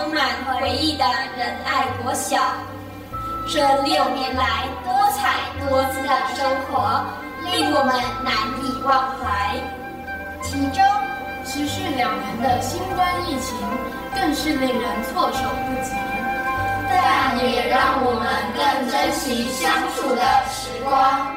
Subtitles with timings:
[0.00, 1.04] 充满回忆的
[1.36, 2.40] 仁爱国小。
[3.46, 7.04] 这六年来多彩多姿的生活，
[7.44, 8.34] 令我们难
[8.64, 9.54] 以忘怀。
[10.40, 10.82] 其中，
[11.44, 13.58] 持续两年的新冠疫情
[14.14, 15.92] 更是令人措手不及，
[16.88, 21.36] 但也让我们更珍惜相处的时光。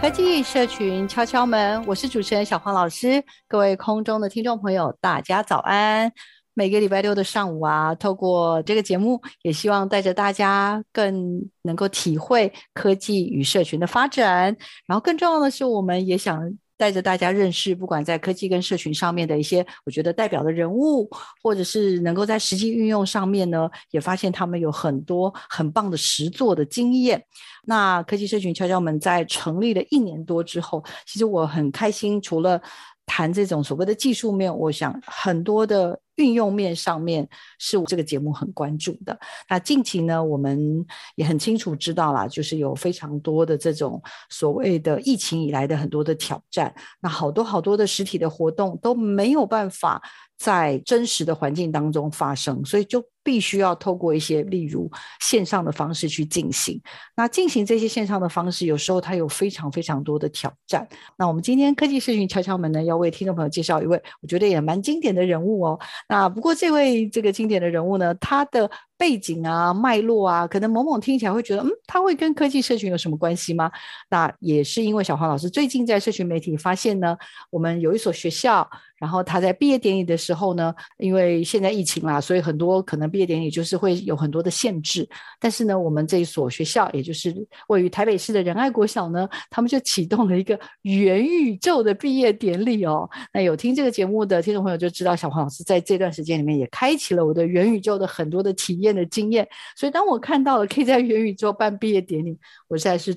[0.00, 6.12] 科技社群敲敲门，我是主持人小黄老师，各位空中的听众朋友，大家早安。
[6.58, 16.52] 每个礼拜六的上午啊，透过这个节目，也希望带着大家更能够体会科技与社群的发展，然后更重要的是，我们也想。
[16.78, 21.10] 带着大家认识，不管在科技跟社群上面的一些，我觉得代表的人物，
[21.42, 27.20] 或者是能够在实际运用上面呢，也发现他们有很多很棒的实作的经验。
[27.64, 32.62] 那科技社群敲敲门在成立了一年多之后，其实我很开心，除了
[33.08, 35.98] 谈这种所谓的技术面，我想很多的。
[36.18, 37.28] 运用面上面
[37.60, 39.16] 是我这个节目很关注的。
[39.48, 50.02] 那近期呢，我们也很清楚知道啦，就是有非常多的这种所谓的疫情以来的很多的挑战，那好多好多的实体的活动都没有办法
[50.36, 54.90] 在真实的环境当中发生，所以就必须要透过一些例如
[55.20, 56.80] 线上的方式去进行。
[57.14, 60.88] 那进行这些线上的方式，有时候它有非常非常多的挑战。
[61.18, 65.78] 那我们今天科技社群敲敲门呢，要为听众朋友介绍一位我觉得也蛮经典的人物哦。
[66.08, 68.70] 那不过这位这个经典的人物呢，他的。
[68.98, 73.70] 背景啊，脉络啊，可能某某听起来会觉得，嗯，他会跟科技社群有什么关系吗？
[74.10, 77.16] 那也是因为小黄老师最近在社群媒体发现呢，
[77.48, 85.08] 我们有一所学校，然后他在毕业典礼的时候呢，因为现在疫情啦，所以很多可能毕业典礼就是会有很多的限制。
[85.40, 87.34] 但是呢，我们这一所学校，也就是
[87.68, 93.08] 位于台北市的仁爱国小呢，他们就启动了一个元宇宙的毕业典礼哦。
[93.32, 98.88] 那有听这个节目的听众朋友就知道，小黄老师在这段时间里面也开启了我的元宇宙的很多的体验。
[98.98, 99.46] 的经验，
[99.76, 102.36] 所以当我看到了可以在元宇宙办毕业典礼，
[102.66, 103.14] 我实在是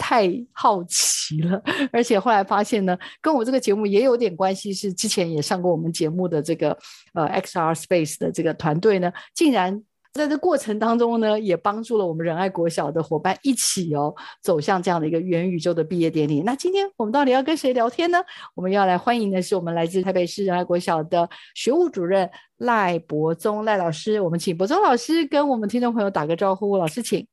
[0.00, 1.62] 太好奇了。
[1.92, 6.76] 而且后来发现呢，跟我这个节目也有点关系，是之前也上过我们节目的这个
[7.12, 9.84] 呃 XR Space 的这个团队呢，竟然。
[10.12, 14.12] 在这过程当中呢，也帮助了我们仁爱国小的伙伴一起哦，
[14.42, 16.40] 走向这样的一个元宇宙的毕业典礼。
[16.40, 18.18] 那今天我们到底要跟谁聊天呢？
[18.56, 24.20] 我们要来欢迎的是我们来自台北市仁爱国小的学务主任赖柏宗赖老师。
[24.20, 26.76] 我们请柏宗老师跟我们听众朋友打个招呼。
[26.76, 27.24] 老师，请。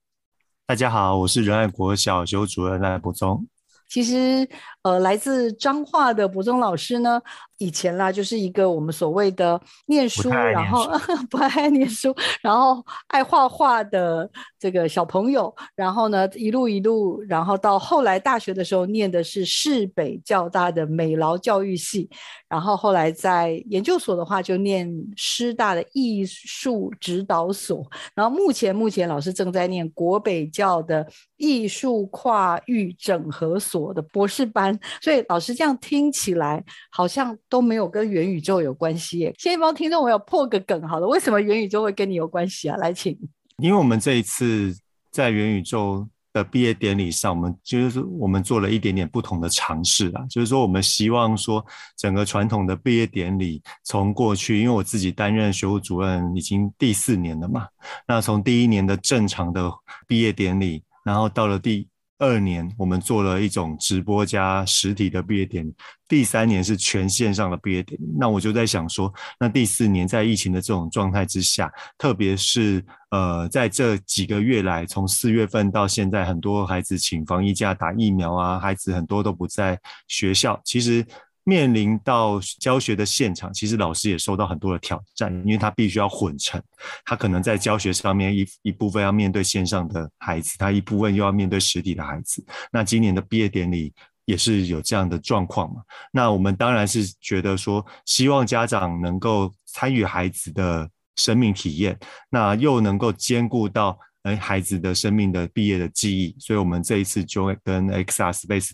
[0.70, 3.48] 大家好，我是仁爱国小修主任赖柏宗。
[3.88, 4.48] 其实，
[4.82, 7.22] 呃，来自彰化的博中老师呢，
[7.58, 10.86] 以前啦，就是一个我们所谓的念书，然后
[11.32, 14.30] 不爱念书，然后爱画画的
[14.60, 22.10] 这个小朋友，然后呢，一路一路，然后到后来大学的时候，念的是市北教大的美劳教育系，
[22.50, 31.08] 然后后来在研究所的话，就念师大的艺术指导所，然后目前目前老师正在念国北教的
[31.38, 33.77] 艺术跨域整合所。
[33.78, 39.34] 我的博士班，所以老师这样听起来好像都没有跟元宇宙有关系耶。
[39.38, 42.78] 先帮听众我要破个梗好了，为什么元宇宙会跟你有关系啊？
[42.78, 43.18] 来，请。
[43.58, 44.76] 因为我们这一次
[45.12, 50.24] 在元宇宙的毕业典礼上，我们就是我们做了一点点不同的尝试啊。
[50.30, 51.66] 就是说，我们希望说，
[51.98, 57.68] 整个传统的毕业典礼从过去，因为我自己担任学务主任已经第四年了嘛，
[58.08, 59.72] 那从第一年的正常的
[60.06, 61.88] 毕业典礼，然后到了第
[62.20, 65.74] 二年，我们做了一种直播加实体的毕业典礼。
[66.08, 68.06] 第三年是全线上的毕业典礼。
[68.18, 80.60] 那我就在想说，那第四年在疫情的这种状态之下，特别是呃，在这几个月来，从四月份到现在，很多孩子请防疫假打疫苗啊，孩子很多都不在学校。
[80.64, 81.06] 其实。
[81.48, 86.62] 面临到教学的现场，其实老师也受到很多的挑战，因为他必须要混成，
[87.06, 92.46] 他可能在教学上面一一部分要面对线上的孩子，他一部分又要面对实体的孩子。
[92.70, 93.94] 那今年的毕业典礼
[94.26, 95.82] 也是有这样的状况嘛？
[96.12, 101.98] 那我们当然是觉得说，希望家长能够参与孩子的生命体验，
[102.30, 108.72] 那又能够兼顾到哎孩子的生命的毕业的记忆，所以我们这一次就会跟 XR Space。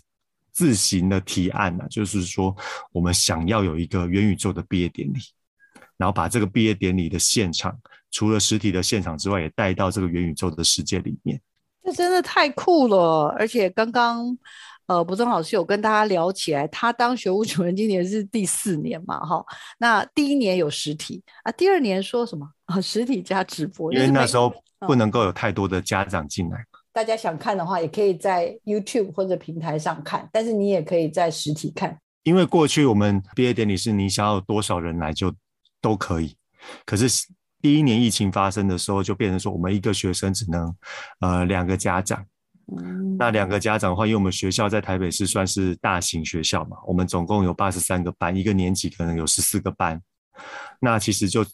[0.54, 2.56] 自行的提案呢、啊，就是说
[2.92, 5.18] 我们想要有一个元宇宙的毕业典礼，
[5.98, 7.76] 然后把这个毕业典礼的现场，
[8.10, 11.38] 除了实体的现场之外，也带到这个元宇宙的世界里面。
[11.82, 13.34] 这真的太酷了！
[13.38, 14.38] 而且刚刚
[14.86, 19.44] 呃，柏忠老师有跟大家聊起来，他当学务主任今年是第四年嘛，哈，
[19.78, 22.80] 那第一年有实体啊，第二年说什么啊？
[22.80, 24.54] 实体加直播，因为那时候
[24.86, 26.64] 不能够有太多的家长进来。
[26.94, 31.98] 大家想看的话，也可以在 YouTube 或者平台上看，但是你也可以在实体看。
[32.22, 35.34] 因为过去我们毕业典礼是你想要多少人来就
[35.80, 36.36] 都可以，
[36.86, 37.26] 可是
[37.60, 40.72] 第一年疫情发生的时候，就变成说我们一个学生只能
[41.18, 42.24] 呃两个家长。
[42.78, 50.00] 嗯，那两个家长的话，因为我们学校在台北市算是大型学校嘛，我们总共有八十三个班，一个年级可能有十四个班，
[50.80, 51.44] 那其实就。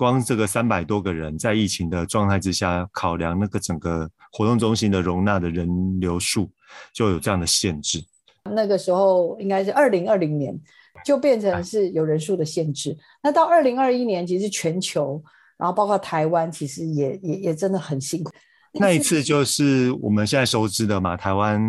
[0.00, 5.68] 光这个三百多个人在疫情的状态之下，考量那个整个活动中心的容纳的人
[6.00, 6.50] 流数，
[6.94, 8.02] 就有这样的限制。
[8.50, 10.58] 那个时候应该是二零二零年，
[11.04, 12.96] 就变成是有人数的限制。
[13.22, 15.22] 那到二零二一年，其实全球，
[15.58, 18.32] 然后包括台湾，其实也也也真的很辛苦。
[18.72, 21.60] 那一次就是我们现在熟知的嘛，台湾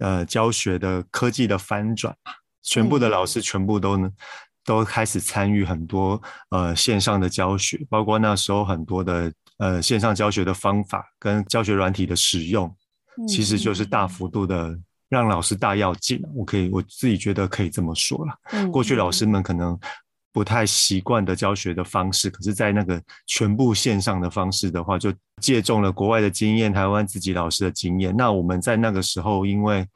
[0.00, 2.14] 呃教学的科技的翻转，
[2.62, 4.12] 全部的老师全部都能。
[4.64, 6.20] 都开始参与很多
[6.50, 12.74] 呃线上的教学，包括那时候很多的呃线上教学的方法跟教学软体的使用，
[13.28, 14.76] 其实就是大幅度的
[15.08, 16.20] 让老师大要进。
[16.34, 18.70] 我可以我自己觉得可以这么说了。
[18.70, 19.78] 过去老师们可能
[20.32, 28.12] 不太习惯的教学的方式，可是在那个全部线上的方式的话，就借重了国外的经验，台湾自己老师的经验。
[28.16, 29.86] 那我们在那个时候，因为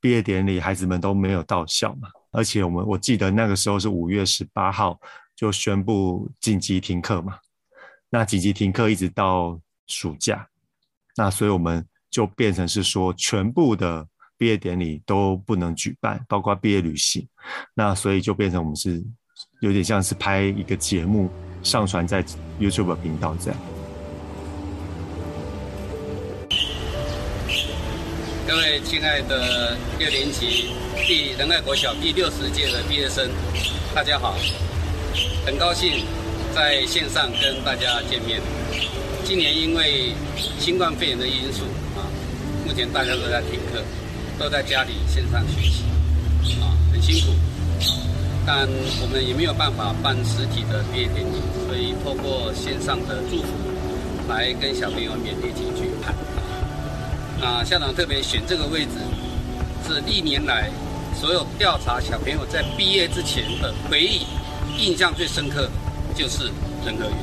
[0.00, 2.08] 毕业典礼孩子们都没有到校嘛。
[2.36, 5.00] 而且我们我记得那个时候是五月十八号
[5.34, 7.38] 就宣布紧急停课嘛，
[8.10, 10.46] 那紧急停课一直到暑假，
[11.16, 14.06] 那所以我们就变成是说全部的
[14.36, 17.26] 毕业典礼都不能举办，包括毕业旅行，
[17.72, 19.02] 那所以就变成我们是
[19.60, 21.30] 有点像是拍一个节目
[21.62, 22.22] 上传在
[22.60, 23.75] YouTube 频道这样。
[28.46, 30.70] 各位亲爱的六年级
[31.04, 33.28] 第仁爱国小第六十届的毕业生，
[33.92, 34.36] 大家好！
[35.44, 36.04] 很高兴
[36.54, 38.40] 在线上跟大家见面。
[39.24, 40.12] 今年因为
[40.60, 41.64] 新冠肺炎的因素
[41.96, 42.06] 啊，
[42.64, 43.82] 目前大家都在停课，
[44.38, 45.82] 都在家里线上学习，
[46.62, 47.32] 啊，很辛苦。
[48.46, 48.68] 但
[49.02, 53.48] 我们也没有办法办实体的毕业典礼，所以透过线上的祝福
[54.28, 55.90] 来跟小朋友勉励几句。
[57.42, 58.92] 啊，校长特别选这个位置，
[59.86, 60.70] 是历年来
[61.14, 64.26] 所有调查小朋友在毕业之前的回忆，
[64.78, 65.68] 印象最深刻
[66.14, 66.50] 就是
[66.84, 67.16] 仁和园。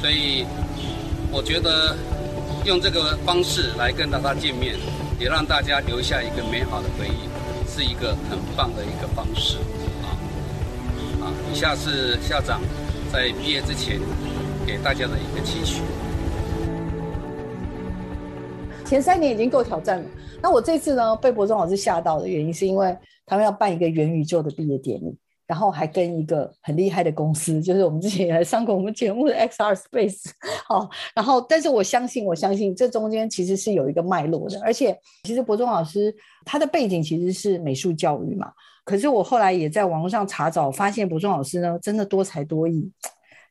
[0.00, 0.46] 所以
[1.30, 1.96] 我觉得
[2.64, 4.76] 用这个方式来跟大家见面，
[5.18, 7.28] 也让大家留下一个美好的回忆，
[7.68, 9.58] 是一个很棒的一个方式。
[10.02, 10.14] 啊
[11.22, 12.60] 啊，以下是校长
[13.12, 14.00] 在毕业之前
[14.64, 15.82] 给大家的一个期许。
[18.86, 20.04] 前三年已经够挑战了，
[20.40, 30.30] 那我这次呢，被博中老师吓到的原因，是因为他们要办一个元宇宙的毕业典礼，然后还跟一个很厉害的公司，就是我们之前也来上过我们节目的 XR Space，
[30.68, 36.14] 好，然后但是我相信，我相信这中间其实是有一个脉络的，而且其实博中老师
[36.44, 38.52] 他的背景其实是美术教育嘛，
[38.84, 42.88] 可是我后来也在网络上查找，发现博中老师呢真的多才多艺，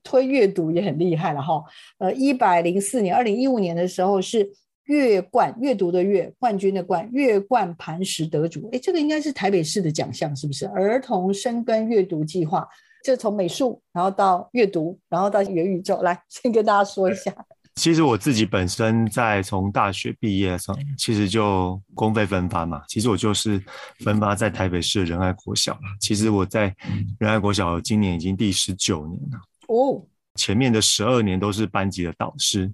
[0.02, 1.62] 推阅读也很厉害了哈，
[1.98, 4.50] 呃，一百零四年，二零一五年的时候是。
[4.86, 10.66] 月冠阅读的月冠军的冠月冠磐石得主，哎，这个应该是台北市的奖项，是不是？
[10.68, 12.68] 儿童深耕阅读计划，
[13.04, 17.34] 这从美术，然后到阅读，然后到元宇宙，来先跟大家说一下。
[17.76, 22.82] 其实我自己本身在从大学毕业的时候，其实就公费分发嘛。
[22.88, 23.62] 其实我就是
[24.00, 25.78] 分发在台北市仁爱国小。
[26.00, 26.74] 其实我在
[27.20, 29.40] 仁爱国小今年已经第十九年了。
[29.68, 30.02] 哦，
[30.36, 32.72] 前面的十二年都是班级的导师，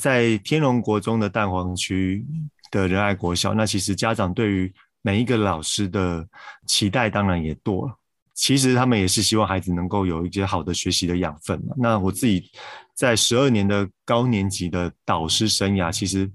[0.00, 2.24] 在天龙国中的蛋黄区
[2.70, 3.52] 的仁爱国小。
[3.54, 4.72] 那其实家长对于
[5.02, 6.26] 每一个老师的
[6.66, 7.94] 期待当然也多了。
[8.34, 11.74] 其实他们也是希望孩子能够有一些好的学习的养分嘛。
[11.78, 12.50] 那我自己
[12.94, 16.30] 在十二年的高年级的导师生涯，其实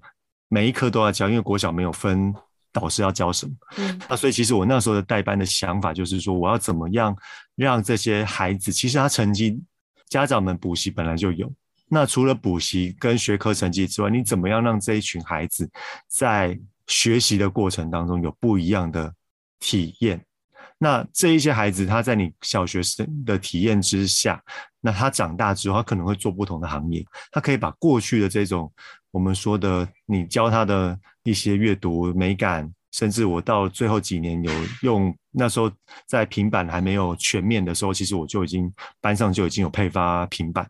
[0.47, 2.33] 每一科都要教，因为国小没有分
[2.71, 3.53] 导师要教什么。
[3.77, 4.01] 嗯。
[4.09, 7.15] 那所以其实我那时候的代班的想法就是说，我要怎么样
[7.55, 9.61] 让这些孩子，其实他成绩，
[10.09, 11.53] 家长们补习本来就有。
[11.93, 15.69] 那除了补习跟学科成绩之外，你怎么样让这一群孩子
[16.07, 16.57] 在
[16.87, 19.13] 学习的过程当中有不一样的
[19.59, 20.25] 体验？
[20.77, 24.41] 那这一些孩子，他在你小学生的体验之下，
[24.79, 27.05] 那他长大之后，他可能会做不同的行业。
[27.29, 28.71] 他可以把过去的这种
[29.11, 35.69] 我们说的，你教他的一些阅读美感，甚至我到最后几年有用，那时候
[36.07, 38.71] 在平板还没有全面的时候，其实我就已经
[39.01, 40.67] 班上就已经有配发平板，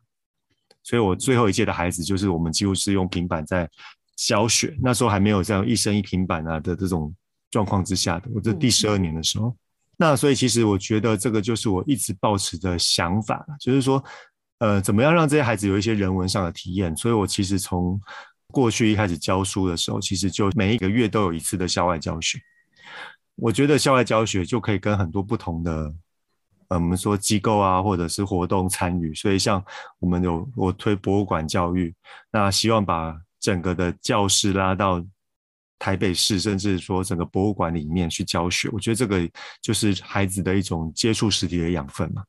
[0.83, 3.69] 所以我最后一届的孩子，就是我们几乎是用平板在
[4.15, 4.77] 教学。
[4.81, 7.13] 那时候还没有这样一生一平板啊的这种
[7.49, 9.55] 状况之下的，我这第十二年的时候。
[9.97, 14.03] 那所以其实我觉得这个就是我一直抱持的想法，就是说，
[14.57, 16.95] 呃，怎么样让这些孩子有一些人文上的体验。
[16.97, 17.99] 所以我其实从
[18.47, 22.39] 过去一开始教书的时候，其实就每一个月都有一次的校外教学。
[23.35, 25.93] 我觉得校外教学就可以跟很多不同的，
[26.71, 29.13] 呃，我们说机构啊，或者是活动参与。
[29.13, 29.63] 所以像
[29.99, 31.93] 我们有我推博物馆教育，
[32.31, 35.05] 那希望把整个的教室拉到。
[35.83, 39.27] 台北市，甚至说整个博物馆里面去教学，我觉得这个
[39.63, 42.23] 就是孩子的一种接触实体的养分嘛。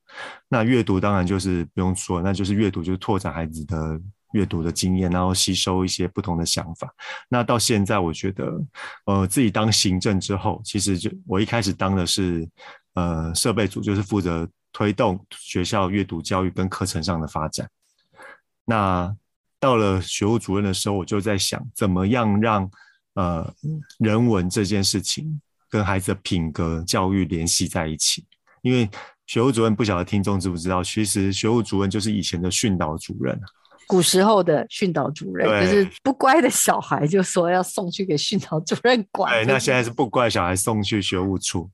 [0.49, 4.01] 那阅读当然就是不用说，那就是阅读就是拓展孩子的
[4.33, 6.91] 阅读的经验，然后吸收一些不同的想法。
[7.29, 8.59] 那到现在，我觉得，
[9.05, 12.49] 呃，自己当行政之后，其实就我一开始当的是
[12.95, 17.69] 呃设备组，就是负责推动学校阅读教育跟课程上的发展。
[18.65, 19.15] 那
[19.59, 22.71] 到了学务主任的时候，我就在想，怎么样让
[23.15, 23.55] 呃，
[23.99, 28.25] 人文这件事情跟孩子的品格教育联系在一起，
[28.63, 28.89] 因为
[29.27, 33.39] 学务主任不晓得听众知不知道，其实学务主任就是以前的训导主任，
[33.87, 39.31] 古时候的训导主任，就是不乖的小孩就说要送去给训导主任管。
[39.33, 41.71] 对，那现在是不乖小孩送去学务处。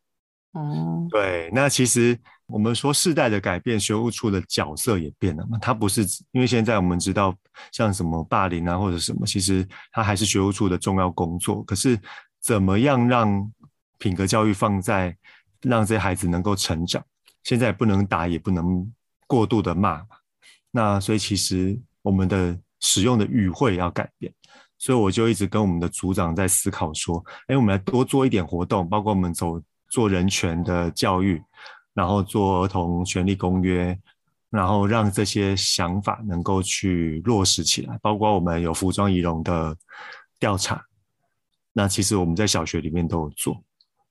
[0.53, 2.19] 哦，对，那其实。
[2.51, 5.59] 我们说世代的改变，学务处的角色也变了嘛。
[5.59, 6.01] 他不是
[6.33, 7.37] 因为现在我们知道
[7.73, 11.63] 像什么霸凌啊或者什么，其实他还是学务处的重要工作。
[11.65, 12.01] 可是
[12.41, 13.53] 怎么样让
[13.99, 15.15] 品格教育放在
[15.61, 17.05] 让这些孩子能够成长？
[17.45, 18.91] 现在不能打，也不能
[19.27, 20.07] 过度的骂嘛。
[20.71, 24.33] 那所以其实我们的使用的语汇要改变。
[24.79, 31.43] 所以我就一直跟我们的组长在思考说，哎，我们来多做一点活动，包括我们走做人权的教育。
[31.95, 33.99] 然后做儿童权利公约，
[34.51, 39.77] 然后让这些想法能够去落实起来，包括我们有服装仪容的
[40.39, 40.81] 调查，
[41.73, 43.61] 那其实我们在小学里面都有做，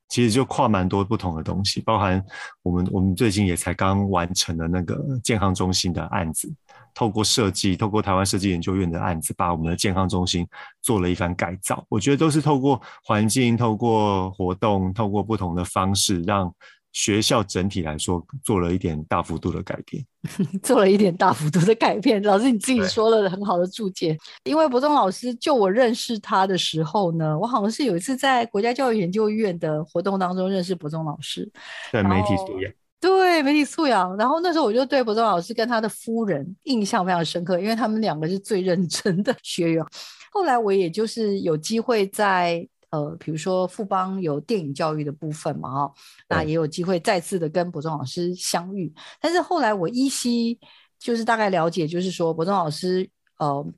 [0.09, 2.21] 其实就跨蛮多不同的东西，包含
[2.61, 6.53] 我们我们最近也才刚完成了那个健康中心的案子，
[6.97, 10.47] 透过设计，透过台湾设计研究院的案子，把我们的健康中心
[10.81, 16.51] 做了一番改造，我觉得都是透过环境、透过活动、透过不同的方式让。
[16.93, 20.03] 学校整体来说做了一点大幅度的改变，
[20.63, 22.19] 做了一点大幅度的改变。
[22.23, 31.47] 老师你自己说了很好的注解，因为柏忠老师，就我认识他的时候呢，我好像是有一次在国家教育研究院的活动当中认识柏忠老师，
[31.91, 32.01] 在。
[32.01, 34.15] 媒体素养，对媒体素养。
[34.17, 39.85] 然后那时候我就对博仲老师跟他的夫人印象非常深刻，因为他们两个是最认真的学员。
[40.31, 42.67] 后来我也就是有机会在。
[42.89, 45.93] 呃，比如说富邦有电影教育的部分嘛，哈，
[46.29, 48.91] 那也有机会再次的跟博仲老师相遇。
[49.19, 50.57] 但是后来我依稀
[50.97, 53.07] 就是大概了解，就是说博仲老师
[53.39, 53.73] 呃，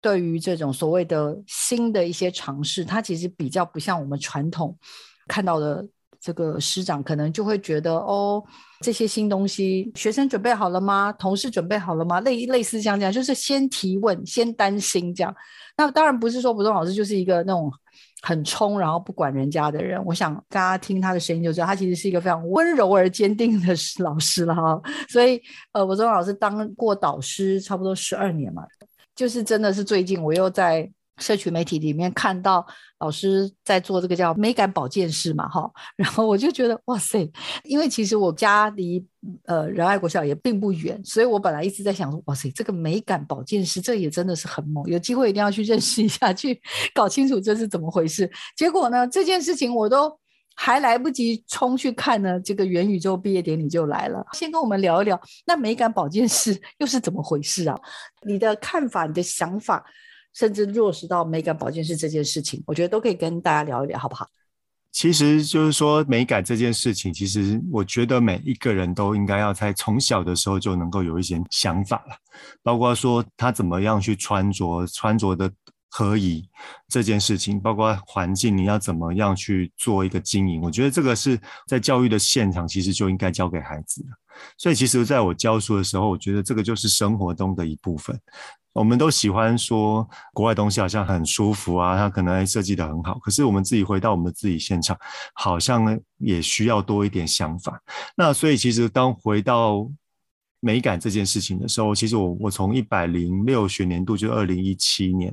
[0.00, 4.74] 对于这种所谓的新的一些尝试，他其实比较不像我们传统
[5.28, 5.86] 看到的
[6.24, 8.42] 这个师长，可能就会觉得哦，
[8.80, 11.12] 这些新东西学生准备好了吗？
[11.12, 12.20] 同事准备好了吗？
[12.20, 15.34] 类类似这样讲，就是先提问，先担心这样。
[15.76, 17.70] 那当然不是说柏忠老师就是一个那种。
[18.26, 20.02] 很冲，然后不管人家的人。
[20.02, 24.80] 我想大家听他的声音就知道，他其实是一个非常温柔而坚定的老师了哈。
[25.10, 25.38] 所以，
[25.72, 28.62] 呃，柏忠老师当过导师差不多十二年嘛，
[29.14, 32.66] 就是真的是最近我又在社群媒体里面看到
[32.98, 37.30] 老师在做这个叫美感保健室嘛，哈，然后我就觉得哇塞，
[37.62, 39.04] 因为其实我家离
[39.44, 46.60] 呃仁爱国小也并不远，所以我本来一直在想说，哇塞，这个美感保健室这也真的是很猛，有机会一定要去认识一下，去
[46.92, 48.30] 搞清楚这是怎么回事。
[48.56, 50.18] 结果呢，这件事情我都
[50.56, 54.24] 还来不及冲去看呢，这个元宇宙毕业典礼就来了。
[54.32, 57.78] 先跟我们聊一聊，那美感保健室又是怎么回事啊？
[58.26, 59.84] 你的看法，你的想法。
[60.34, 64.28] 甚至落实到美感保健室这件事情，我觉得都可以跟大家聊一聊，好不好？
[64.92, 72.16] 其实就是说美感这件事情，其实我觉得每一个人都应该要在从小的时候就能够有一些想法了，
[72.62, 75.50] 包括说他怎么样去穿着，穿着的
[75.90, 76.48] 合宜
[76.88, 81.36] 这件事情，包括环境你要怎么样去做一个经营，我觉得这个是
[81.66, 84.10] 在教育的现场其实就应该教给孩子的。
[84.56, 88.16] 所以其实在我教书的时候，我觉得这个就是生活中的一部分。
[88.74, 93.18] 我们都喜欢说国外东西好像很舒服啊，它可能设计得很好。
[93.20, 94.98] 可是我们自己回到我们自己现场，
[95.32, 97.80] 好像也需要多一点想法。
[98.16, 99.88] 那所以其实当回到
[100.58, 105.32] 美感这件事情的时候，其实我我从一百零六学年度就二零一七年，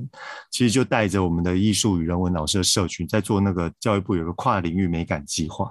[0.50, 5.68] 其实就带着我们的艺术与人文老师的社群，在做那个教育部有个跨领域美感计划。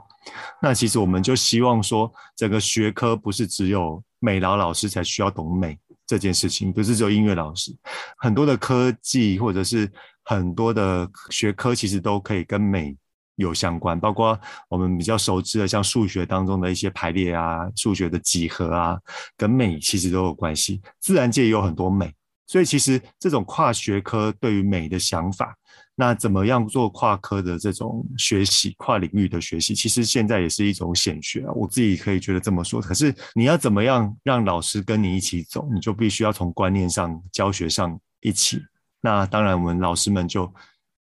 [0.62, 5.78] 那其实我们就希望说，整个学科不是只有美劳老师才需要懂美。
[6.12, 7.74] 这件事情不是只有音乐老师，
[8.18, 9.90] 很多的科技或者是
[10.26, 12.94] 很多的学科，其实都可以跟美
[13.38, 13.98] 有相关。
[13.98, 14.38] 包括
[14.68, 19.00] 我们比较熟知的，像数学当中的一些排列啊，数学的几何啊，
[19.38, 20.82] 跟美其实都有关系。
[21.00, 22.14] 自然界也有很多美，
[22.46, 25.56] 所以其实这种跨学科对于美的想法。
[25.96, 31.52] 那怎么样做跨科的这种学习，跨领域的学习，其实现在也是一种显学啊。
[31.54, 32.82] 我自己可以觉得这么说。
[32.82, 38.62] 可是你要怎么样让老师跟你一起走，你就必须要从观念上、教学上一起。
[39.02, 40.52] 那当然，我们老师们就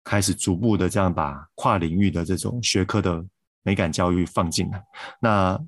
[0.04, 3.24] 开始逐步的这样把跨领域的这种学科的
[3.62, 4.82] 美感教育放进来。
[5.20, 5.58] 那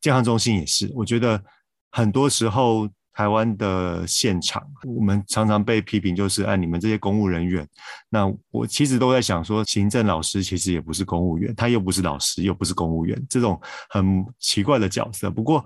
[0.00, 1.42] 健康中心也是，我觉得
[1.90, 2.88] 很多时候。
[3.14, 7.68] 台湾的现场，我们常常被批评，就是哎，你们这些公务人员。
[8.08, 15.30] 那我其实都在想说，行政老师其实也不是公务员，他又不是老师，又不是公务员，这种很奇怪的角色。
[15.30, 15.62] 不过，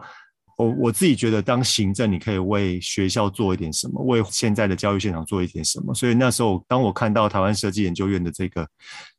[0.57, 5.95] 我我自己觉得，当行政，你可以为学校做一点什么，为现在的教育现场做一点什么。
[5.95, 8.69] 所以那时候，当我看到台湾设计研究院的这个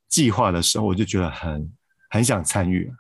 [0.10, 1.72] 计划的时候，我就觉得很
[2.10, 2.92] 很想参与。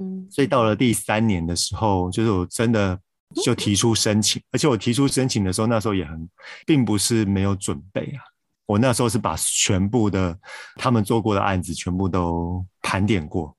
[0.00, 2.98] 嗯，所以到了第三年的时候，就是我真的。
[3.42, 6.28] 就提出申请，而且我提出申请的时候，那时候也很，
[6.66, 8.22] 并不是没有准备啊。
[8.66, 10.38] 我那时候是把全部的
[10.76, 13.56] 他们做过的案子全部都盘点过，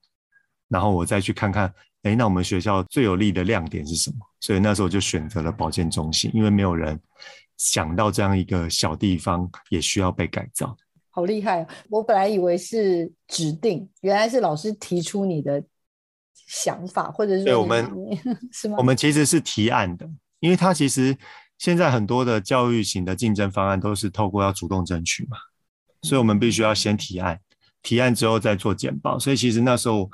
[0.67, 1.71] 然后我再去看看，
[2.04, 4.17] 哎，那我们学校最有利的亮点是什么？
[4.39, 6.99] 所以那时候就选择了保健中心，因为没有人
[7.58, 10.75] 想到这样一个小地方也需要被改造。
[11.10, 11.67] 好厉害啊！
[11.89, 15.63] 我本来以为是指定，原来是老师提出你的。
[16.45, 17.89] 想法，或者是对我们
[18.51, 18.75] 是吗？
[18.77, 20.08] 我们其实是提案的，
[20.39, 21.17] 因为他其实
[21.58, 25.38] 现在很多的教育型的竞争方案都是透过要主动争取嘛，
[26.03, 27.39] 所以我们必须要先提案，
[27.81, 29.17] 提案之后再做简报。
[29.17, 30.10] 所以其实那时候，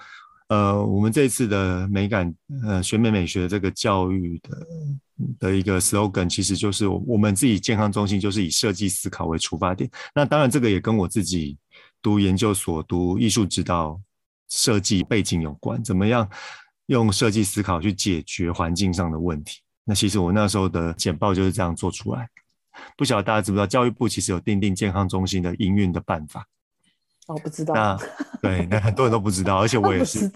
[0.47, 4.67] 呃，我们这次的美感呃选美美学这个教育的
[5.37, 9.89] 的一个 slogan，其实就是我们自己健康中心就是以设计思考为出发点。
[10.15, 11.57] 那当然，这个也跟我自己
[12.01, 13.99] 读研究所读艺术指导。
[14.51, 16.29] 设计背景有关，怎么样
[16.87, 19.61] 用设计思考去解决环境上的问题？
[19.85, 22.27] 那其实我那时候的简报就是这样做出来。
[22.97, 26.45] 不晓得大家知不知道，教育部其实有订定健康中心的营运的办法。
[27.27, 27.73] 哦，不知道。
[27.73, 27.97] 那
[28.41, 30.29] 对，那很多人都不知道，而且我也是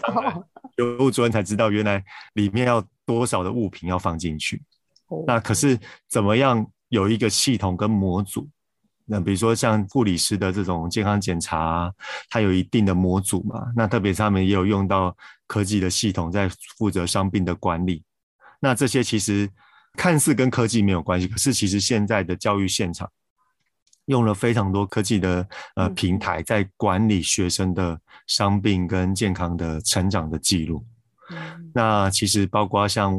[0.76, 2.02] 有物主任才知道，原来
[2.34, 4.62] 里面要多少的物品要放进去。
[5.08, 5.22] 哦。
[5.26, 8.48] 那可是怎么样有一个系统跟模组？
[9.08, 11.92] 那比如说像护理师的这种健康检查，
[12.28, 13.72] 它有一定的模组嘛。
[13.76, 15.16] 那特别是他们也有用到
[15.46, 18.02] 科技的系统在负责伤病的管理。
[18.58, 19.48] 那这些其实
[19.96, 23.08] 看似跟科技没有关系，可是其实现在的教育现场
[24.06, 30.84] 用了非常多科技的呃平台在管理学生的伤病跟健康的成长的记录。
[31.72, 33.14] 那其实包括像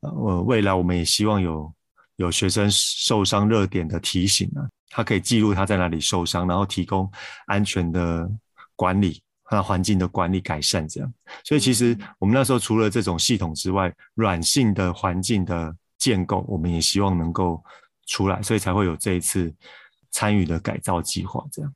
[0.00, 1.72] 呃未来我们也希望有
[2.16, 4.68] 有学生受伤热点的提醒啊。
[4.90, 7.08] 他可以记录他在哪里受伤，然后提供
[7.46, 8.28] 安全的
[8.74, 11.14] 管理和环境的管理改善，这样。
[11.44, 17.62] 所以其实我们那时候除了这种系统之外，软性的环境的建构，我们也希望能够
[18.06, 19.54] 出来，所以才会有这一次
[20.10, 21.74] 参与的改造计划，这样。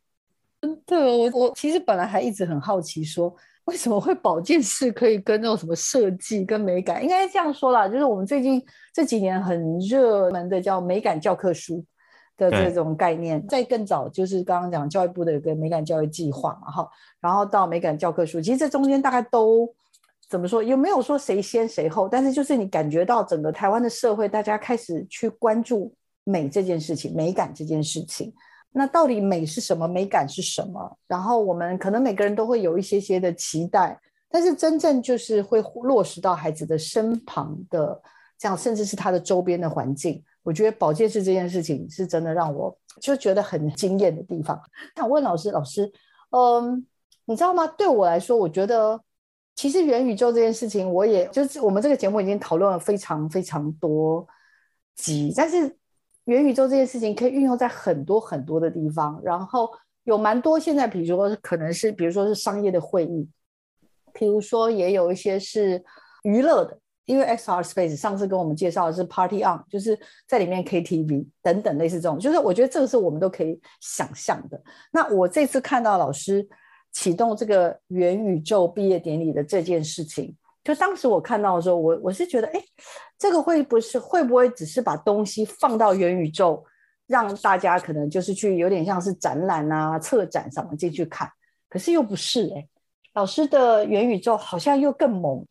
[0.85, 8.61] 对，我我其实本来还一直很好奇说，说为什么会保健室可以跟那种什么设计跟美感，应该这样说啦，就是我们最近
[8.92, 11.85] 这几年很热门的叫美感教科书。
[12.36, 13.46] 的这种概念。
[13.46, 16.88] 在更早就是刚刚讲教育部的有个美感教育计划嘛，哈，
[17.20, 19.72] 然后到美感教科书，其实这中间大概都
[20.28, 20.62] 怎么说？
[20.62, 22.08] 有没有说谁先谁后？
[22.08, 25.94] 但是就是你感觉到整个台湾的社会，大家开始去关注
[26.24, 28.32] 美这件事情，美感这件事情。
[28.72, 29.86] 那到底美是什么？
[29.86, 30.98] 美感是什么？
[31.06, 33.96] 然后我们可能每个人都会有一些些的期待，
[34.28, 38.02] 但是真正就是会落实到孩子的身旁的
[38.36, 40.20] 这样，甚至是他的周边的环境。
[40.44, 44.57] 我觉得保健室这件事情是真的让我就觉得很惊艳的地方。
[44.94, 45.92] 想问老师，老师，
[46.30, 46.87] 嗯，
[47.24, 47.66] 你知道吗？
[47.66, 49.00] 对我来说，我觉得
[49.57, 54.24] 其实元宇宙这件事情，我也就是我们这个节目已经讨论了非常非常多
[54.94, 55.76] 集，但是。
[56.26, 59.70] 元宇宙这件事情可以运用在很多很多的地方，然后
[60.04, 63.28] 有蛮多现在，比如说可能是，比如说是商业的会议，
[64.14, 65.85] 比如说也有一些是
[66.22, 74.60] 娱乐的，因为 XR Space 上次跟我们介绍的是 Party On，就是在里面 KTV 等等类似这种，就是我觉得这个是我们都可以想象的。
[74.92, 76.46] 那我这次看到老师
[76.92, 80.34] 启动这个元宇宙毕业典礼的这件事情。
[80.62, 82.60] 就当时我看到的时候，我我是觉得，哎，
[83.18, 86.64] 这个会不是会不会只是把东西放到元宇宙，
[87.06, 91.30] 让大家可能就是去有点像是展览啊、策展什么进去看，
[91.68, 92.66] 可是又不是哎，
[93.12, 95.44] 老师的元宇宙好像又更猛，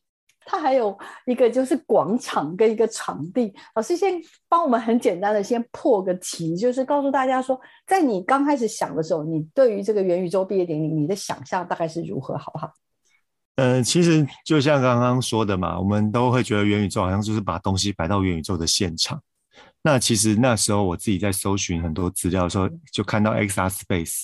[0.46, 3.54] 它还有一个就是广场跟一个场地。
[3.76, 4.14] 老师先
[4.48, 12.72] 帮我们很简单的先破个题，就是告诉大家说，在你刚开始想的时候，你对于这个元宇宙毕业典礼，你的想象大概是如何，好不好？
[13.56, 19.22] 呃，其实就像刚刚说的嘛，我们都会觉得元宇宙好像就是把东西摆到元宇宙的现场。
[19.84, 24.24] 那其实那时候我自己在搜寻很多资料的时候，就看到 XR Space，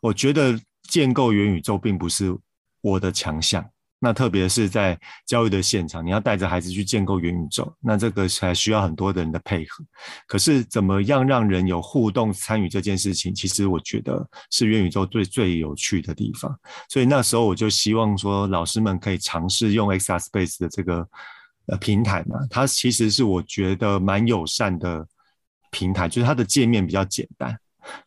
[0.00, 2.34] 我觉得建构元宇宙并不是
[2.80, 3.68] 我的强项。
[4.02, 9.84] 那特别是在教育的现场，你要带着孩子去建构元宇宙，那这个才需要很多的人的配合。
[10.26, 16.58] 可是怎么样让人有互动参与这件事情，其实我觉得是元宇宙最最有趣的地方。
[16.88, 21.06] 所以那时候我就希望说，老师们可以尝试用 XR Space 的这个
[21.66, 25.06] 呃平台嘛，它其实是我觉得蛮友善的
[25.70, 27.54] 平台，就是它的界面比较简单，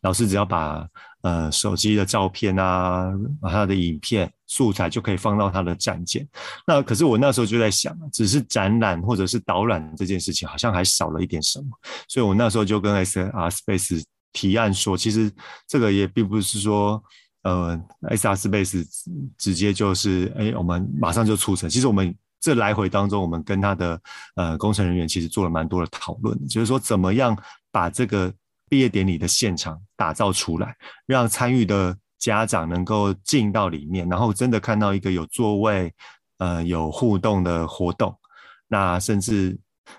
[0.02, 0.88] 老师只要把。
[1.24, 3.10] 呃，手机的照片啊，
[3.44, 6.28] 他的影片素材就可以放到他的展件。
[6.68, 11.66] 那可是我那时候就在想，只是展览或者是导览这件事情，好像还少了一点什么。
[12.10, 15.32] 所以我那时候就跟 S R Space 提案说，其实
[15.66, 17.02] 这个也并不是说，
[17.44, 18.86] 呃，S R Space
[19.38, 21.70] 直接就是，哎，我们马上就促成。
[21.70, 24.02] 其实我们这来回当中，我们跟他的
[24.36, 27.34] 呃工程人员其实做了蛮多的讨论，就是说怎么样
[27.72, 28.30] 把这个。
[28.74, 35.94] 毕业典礼的现场打造出来，让参与的家长能够进到里面，然后真的看到一个有座位、
[36.40, 38.18] 呃有互动的活动。
[38.68, 39.56] 那甚至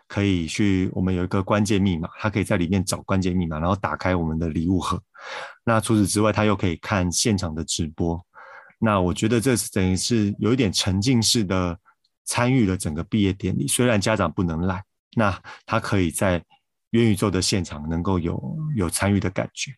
[0.08, 5.00] 可以去，我们有一个关键密码，他可以在里面找关键密码，然后打开我们的礼物盒。
[5.64, 8.20] 那除此之外，他又可以看现场的直播。
[8.80, 11.78] 那我觉得这是等于是有一点沉浸式的
[12.24, 14.82] 参与了整个毕业典礼，虽然家长不能来，
[15.14, 16.44] 那他可以在。
[16.94, 18.40] 元宇宙的现场能够有
[18.76, 19.72] 有参与的感觉，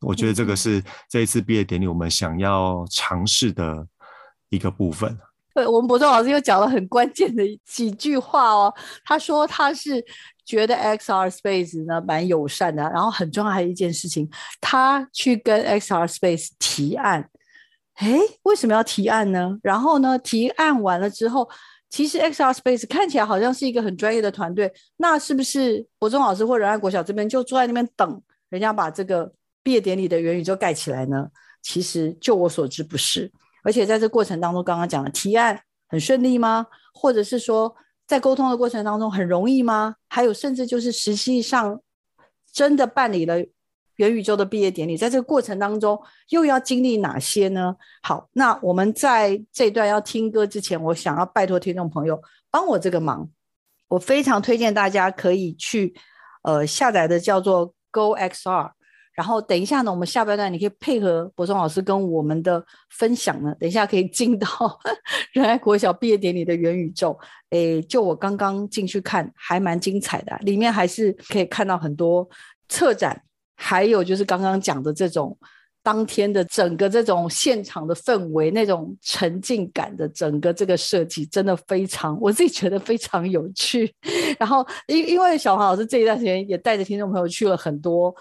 [0.00, 3.86] 我觉得这个是这一次毕业典礼我们想要尝试的
[4.48, 5.18] 一个部分。
[5.54, 8.72] 对，我们博中老师又讲了很关键的几句话哦。
[9.04, 10.02] 他说他是
[10.46, 14.26] 觉得 XR Space 呢蛮友善的，然后很重要还有一件事情，
[14.58, 17.28] 他去跟 XR Space 提案。
[17.96, 19.58] 诶，为什么要提案呢？
[19.62, 21.46] 然后呢，提案完了之后。
[21.92, 29.30] 其实 XR Space 看起来好像是一个很专业的团队，那是不是柏中老师或仁爱国小这边就坐在那边等人家把这个
[29.62, 31.28] 毕业典礼的元宇宙盖起来呢？
[31.60, 33.30] 其实就我所知不是，
[33.62, 36.66] 而且在这过程当中，刚刚讲的提案很顺利吗？
[36.94, 37.76] 或者是说
[38.06, 39.96] 在沟通的过程当中很容易吗？
[40.08, 41.78] 还有甚至就是实际上
[42.50, 43.36] 真的办理了。
[44.02, 45.96] 元宇宙的毕业典礼，在这个过程当中
[46.30, 47.74] 又要经历哪些呢？
[48.02, 53.30] 好，那我们在这段要听歌之前，我想要拜托听众朋友帮我这个忙。
[53.86, 55.94] 我非常推荐大家可以去
[56.42, 58.70] 呃下载的叫做 Go XR，
[59.12, 64.48] 然后等一下呢，我们下半段你可以配合柏松老师跟我们的分享呢，等一下可以进到
[65.32, 67.16] 仁爱国小毕业典礼的元宇宙。
[67.50, 72.26] 诶，就我刚刚进去看，还蛮精彩的，里面还是可以看到很多
[72.68, 73.22] 策展。
[73.62, 75.36] 还有就是刚刚讲的这种
[75.82, 83.92] 当天的整个这种现场的氛围，那种沉浸感的整个这个设计，真的非常， 我自己觉得非常有趣。
[84.38, 88.14] 然后因因为小黄老师这一段时间也带着听众朋友去了很多，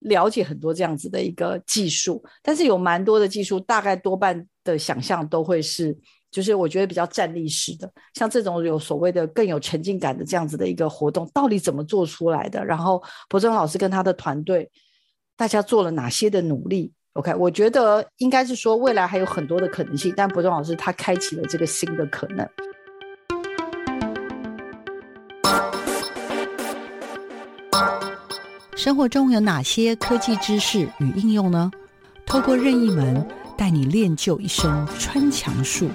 [0.00, 5.96] 了解很多这样子的一个技术，但是有蛮多的技术，大概多半的想象都会是。
[6.28, 12.62] 就是我觉得比较站立式的，像这种有所谓的更有沉浸感的这样子的一个活动，到底怎么做出来的？
[12.62, 14.68] 然后柏中老师跟他的团队
[15.38, 22.48] 大家做了哪些的努力？OK，我觉得应该是说未来还有很多的可能性，但柏中老师他开启了这个新的可能。
[28.74, 31.70] 生活中有哪些科技知识与应用呢？
[32.24, 33.26] 透过任意门
[33.58, 35.90] 带你练就一身穿墙术，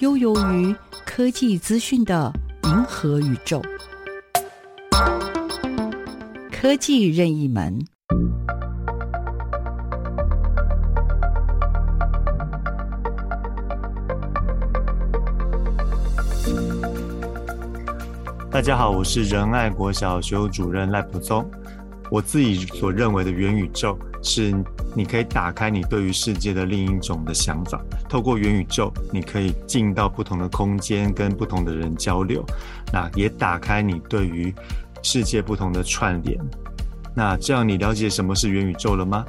[0.00, 2.30] 悠游于科技资讯的
[2.64, 3.62] 银河宇宙。
[6.52, 7.82] 科技任意门。
[18.50, 21.50] 大家好，我是仁爱国小学主任赖普宗。
[22.10, 24.54] 我自己所认为的元宇宙，是
[24.94, 27.82] 你可以打开你对于世界的另一种的想法。
[28.08, 32.44] 透过元宇宙，你可以进到不同的空间，跟不同的人交流。
[32.92, 34.54] 那也打开你对于
[35.02, 36.38] 世界不同的串联。
[37.16, 39.24] 那这样，你了解什么是元宇宙了吗？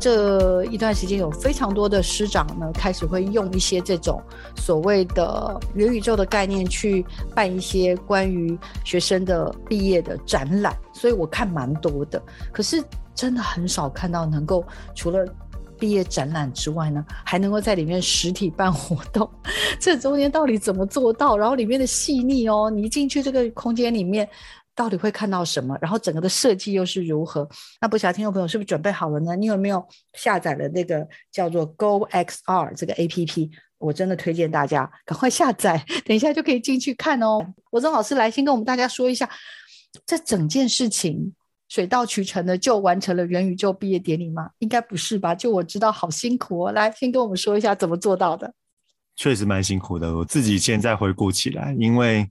[0.00, 4.20] 这一段时间有非常多的师长呢，开始会用一些这种
[4.56, 12.20] 所谓的元宇宙的概念去办一些关于学生的毕业的展览，所以我看蛮多的。
[12.50, 12.82] 可是
[13.14, 14.64] 真的很少看到能够
[14.94, 15.24] 除了
[15.82, 19.28] 毕业展览之外呢，还能够在里面实体办活动。
[19.80, 21.36] 这中间到底怎么做到？
[21.36, 24.28] 然后里面的细腻哦，你一进去这个空间里面。
[24.74, 25.76] 到底会看到什么？
[25.82, 27.46] 然后整个的设计又是如何？
[27.78, 29.36] 那不晓得听众朋友是不是准备好了呢？
[29.36, 33.50] 你有没有下载了那个叫做 Go XR 这个 APP？
[33.76, 37.38] 我真的推荐大家赶快下载， 等一下就可以进去看哦。
[37.70, 39.28] 柏中老师来先跟我们大家说一下，
[40.06, 41.34] 这整件事情
[41.72, 44.50] 水到渠成的就完成了元宇宙毕业典礼吗？
[44.58, 45.34] 应该不是吧？
[45.34, 46.72] 就我知道好辛苦哦。
[46.72, 48.52] 来，先跟我们说一下怎么做到的。
[49.16, 52.30] 确实蛮辛苦的，我自己现在回顾起来，因为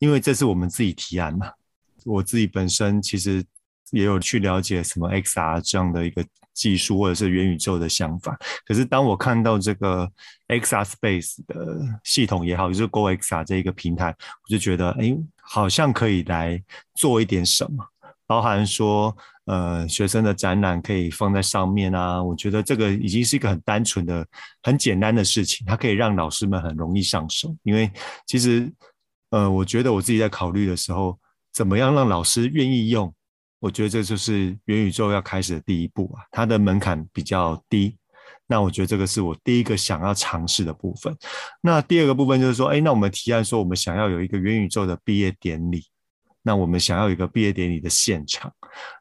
[0.00, 1.52] 因为这是我们自己提案嘛。
[2.04, 3.44] 我自己本身其实
[3.92, 8.36] 也有去了解什么 XR 这样的一个技术，或者是元宇宙的想法。
[8.66, 10.10] 可是当我看到这个
[10.48, 16.60] XR Space 的系统也好，就是 Go XR 这一个平台，我就觉得，哎，好像可以来
[16.94, 17.86] 做一点什么，
[18.30, 19.16] 包含说，
[19.46, 22.22] 呃，学生的展览可以放在上面啊。
[22.22, 24.24] 我觉得这个已经是一个很单纯的、
[24.62, 27.52] 很简单的事情，它可以让老师们很容易上手。
[27.64, 27.90] 因为
[28.28, 28.72] 其实，
[29.30, 31.18] 呃，我觉得我自己在考虑的时候。
[31.52, 33.12] 怎么样让老师愿意用？
[33.58, 37.96] 我觉得这就是元宇宙要开始的第一步啊，它的门槛比较低。
[38.46, 41.12] 那我觉得这个是我第一个想要尝试的部分。
[41.60, 45.82] 那第二个部分就是说，哎，那我们提案说我们想要有一个元宇宙的毕业典礼，
[46.42, 48.52] 那我们想要有一个毕业典礼的现场。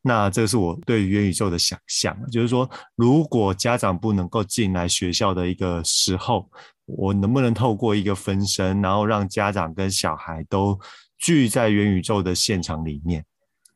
[0.01, 6.49] 那这是我对元宇宙的想象，就是说，如果家长不能够进来学校的一个时候，
[6.85, 10.79] 我能不能透过一个分身，然后让家长跟小孩都
[11.17, 13.23] 聚在元宇宙的现场里面，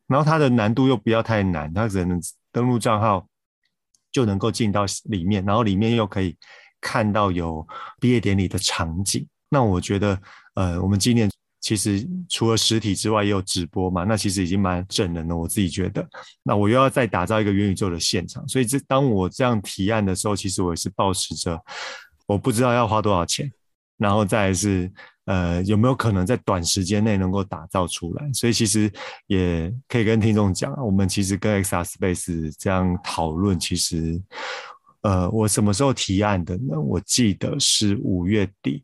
[0.08, 2.20] 然后它的难度又不要太难，它只能
[2.52, 3.28] 登录账号
[4.12, 6.36] 就能够进到里面，然后里面又可以
[6.82, 7.66] 看到有
[8.00, 9.28] 毕业典礼的场景。
[9.50, 10.20] 那我觉得，
[10.56, 11.30] 呃，我们今年
[11.64, 15.36] 其实除了实体之外，也有直播嘛，那其实已经蛮整人了。
[15.36, 16.08] 我自己觉得，
[16.44, 21.60] 那我又要再打造一个元宇宙的现场，所以这当我这样提案的时候，其实我也是抱持着
[22.28, 23.52] 我不知道要花多少钱，
[23.98, 24.92] 然后再来是。
[25.26, 28.30] 呃，有没有可能在短时间内能够打造出来？
[28.34, 28.92] 所以其实
[29.28, 34.22] 也可以跟听众讲，我们其实跟 XR Space 这样讨论，其实，
[35.04, 36.78] 呃，我什么时候提案的呢？
[36.78, 38.84] 我记得是五月底，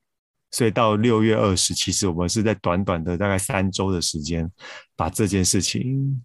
[0.51, 4.49] 所以到六月二十，其实我们是在短短的大概三周的时间
[4.95, 6.23] 把这件事情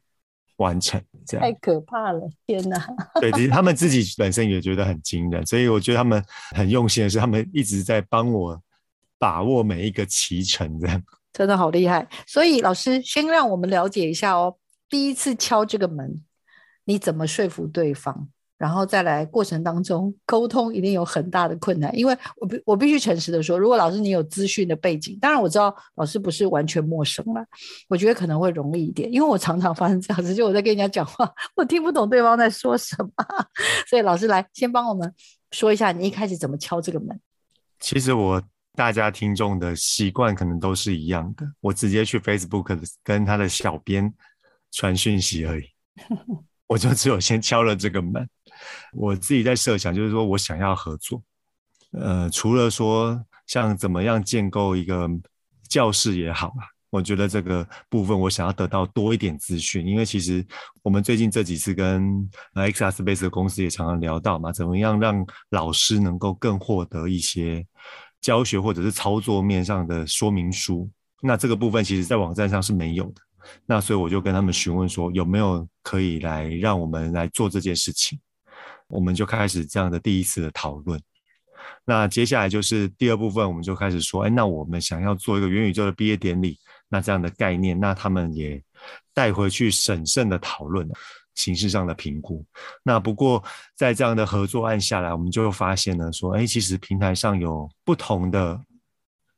[0.57, 1.03] 完成。
[1.27, 2.87] 这样太可怕了，天哪！
[3.21, 8.61] 对，其实他们自己 本身也觉得很惊人，所以我觉得他们很用心的是，他们一直在帮我。
[9.17, 12.07] 把握每一个骑程，这样真的好厉害。
[12.27, 14.55] 所以老师先让我们了解一下哦，
[14.87, 16.23] 第一次敲这个门，
[16.85, 18.29] 你怎么说服对方？
[18.65, 27.45] 然后再来过程当中沟通一定有很大的困难，因为我必我必须诚实的说，如果老师你有资讯的背景，当然我知道老师不是完全陌生了，
[27.91, 33.13] 我觉得可能会容易一点，因为我常常发生这样子，就我在跟人家讲话， 我听不懂对方在说什么，
[33.87, 35.13] 所以老师来先帮我们
[35.51, 37.21] 说一下，你一开始怎么敲这个门？
[37.79, 38.43] 其实我。
[38.77, 44.13] 大家听众的习惯可能都是一样的，我直接去 Facebook 跟他的小编
[44.73, 45.65] 传讯息而已，
[46.67, 48.29] 我就只有先敲了这个门。
[48.93, 51.23] 我自己在设想，就是说我想要合作，
[51.93, 55.09] 呃，除了说像怎么样建构一个
[55.69, 60.47] 教室也好啊，我觉得这个部分我想要得到多一点资讯，因为其实
[60.83, 67.67] 我们最近这几次跟 XR Space 的公司也常常聊到嘛，怎么样让老师能够更获得一些。
[68.21, 70.91] 教学或者是操作面上的说明书，
[71.21, 73.21] 那这个部分其实在网站上是没有的。
[73.67, 78.19] 那所以我就跟他们询问说，有没有可以来让我们来做这件事情？
[78.89, 81.01] 我们就开始这样的第一次的讨论。
[81.85, 88.63] 那接下来就是第二部分，我们就开始说，哎，那我们想要做一个元宇宙的毕业典礼，那这样的概念，那他们也
[89.15, 90.87] 带回去审慎的讨论，
[91.35, 92.45] 形式上的评估。
[92.83, 93.43] 那不过
[93.75, 98.61] 在这样的合作案下来，我们就发现呢说，哎，其实平台上有不同的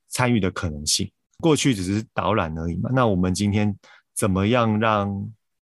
[0.08, 1.10] 参与的可能性。
[1.38, 3.76] 过去只是导览而已嘛，那我们今天
[4.14, 5.30] 怎么样让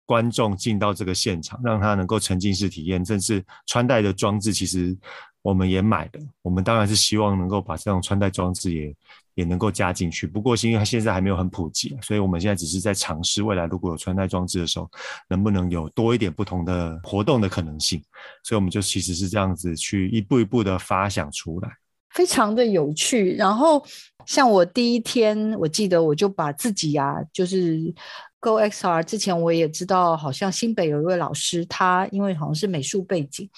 [0.07, 4.97] 观众进到这个现场，让他能够沉浸式体验，甚至穿戴的装置，其实。
[5.43, 8.93] 我们也买的，我们当然是希望能够把这种穿戴装置也
[9.35, 10.27] 也能够加进去。
[10.27, 14.91] 不过是，因为它现在还没有很普及，所以我们现在只是在尝试，未来如果有穿戴装置的时候，
[15.29, 18.03] 能不能有多一点不同的活动的可能性。
[18.43, 21.69] 所以，我们就其实是这样子去一步一步的发想出来，
[22.09, 23.33] 非常的有趣。
[23.35, 23.81] 然后，
[24.25, 27.93] 像我第一天，我记得我就把自己啊，就是
[28.39, 33.49] Go XR 之前，我也知道，好像新北有一位老师，他因为好像是美术背景。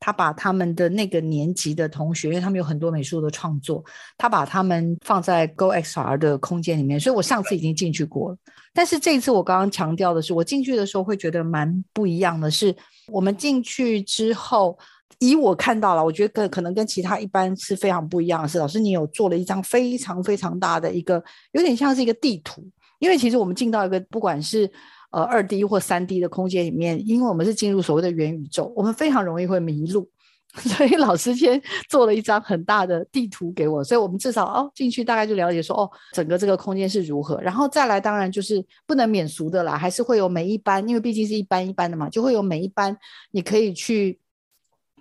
[0.00, 3.84] 他把他们的那个年级的同学，因为他们有很多美术的创作，
[4.16, 7.00] 他把他们放在 Go XR 的空间里面。
[7.00, 8.36] 所以我上次已经进去过了，
[8.72, 12.72] 但是这一次我刚刚强调的是，我进去的时候会觉得蛮不一样的是，
[13.08, 14.78] 我们进去之后，
[15.18, 21.20] 以我看到了，我觉得可能跟其他一般是非常不一样的是，老师你有做了一张非常非常大的一个，
[21.50, 22.64] 有点像是一个地图，
[22.98, 24.70] 因为其实我们进到一个不管是。
[25.10, 30.06] 呃，二 D 或三 D 的空间里面，因为我们是进入所谓的元宇宙，我们非常容易会迷路，
[30.52, 31.58] 所以老师先
[31.88, 42.94] 做了一张很大的地图给我，所以我们至少哦进去大概就了解说哦，整个这个空间是如何，然后再来当然就是不能免俗的啦，还是会有每一班，因为毕竟是一班一班的嘛，就会有每一班
[43.30, 44.20] 你可以去。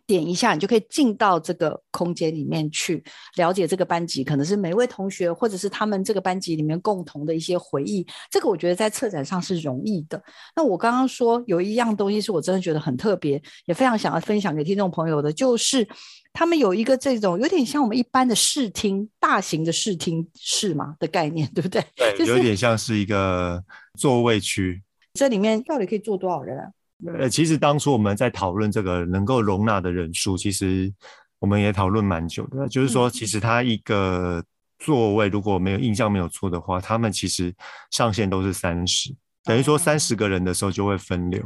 [0.08, 3.04] 点一下，你就可以进到这个空间里面去
[3.36, 8.08] 了解这个班级，可能是每位同学或者是他们这个班级里面共同的一些回忆。
[8.32, 10.20] 这个我觉得在策展上是容易的。
[10.56, 15.86] 那我刚刚说有一样东西是我真的觉得很特别，也非常想要分享给听众朋友的，就是
[16.32, 21.84] 他们有一个这种有点像我们一般的视听，大型的视听室嘛的概念，对不对？
[22.16, 23.62] 对，有点像是一个
[24.00, 24.82] 座位区。
[25.14, 26.70] 这里面到底可以坐多少人啊？
[27.06, 30.92] 呃，其实当初我们在讨论这个能够容纳的人数，其实
[31.38, 32.68] 我们也讨论蛮久的。
[32.68, 34.44] 就是说，其实它一个
[34.80, 37.54] 座位，如果没有印象没有错的话，他们其实
[37.92, 41.40] 上限都是三十，等于说三十个人的时候就会分流。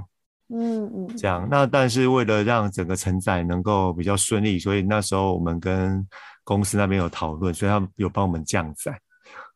[0.53, 1.45] 嗯嗯，这样。
[1.51, 6.07] 那但是为了让整个承载能够比较顺利，所以那时候我们跟
[6.45, 8.97] 公司那边有讨论，所以他们有帮我们降载。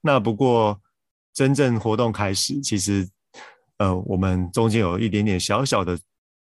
[0.02, 0.78] 那不过
[1.34, 3.08] 真正活动开始，其实。
[3.78, 5.98] 呃，我们中间有一点点小小的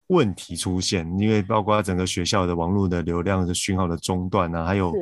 [0.08, 4.94] 问题出现，因为包括整个学校的网络的流量的讯号的中断啊，还有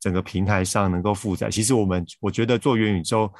[0.00, 1.50] 整个平台上能够负载。
[1.50, 3.30] 其实我们我觉得做元宇宙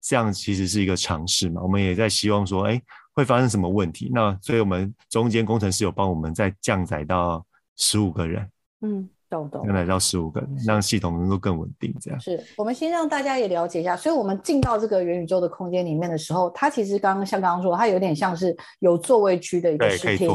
[0.00, 2.80] 这样其实是一个尝试嘛，我们也在希望说，哎，
[3.12, 4.10] 会发生什么问题？
[4.14, 7.44] 那所以我们中间工程师有帮我们再降载到
[7.76, 8.50] 十五个人。
[8.80, 9.08] 嗯。
[9.32, 11.94] 动动，来到十五个，让系统能够更稳定。
[11.98, 13.96] 这样是我们先让大家也了解一下。
[13.96, 20.30] 所以，我们进到这个元宇宙的空间里面的时候，它其实刚刚像刚刚说，它有点像是有座位区的一个视听。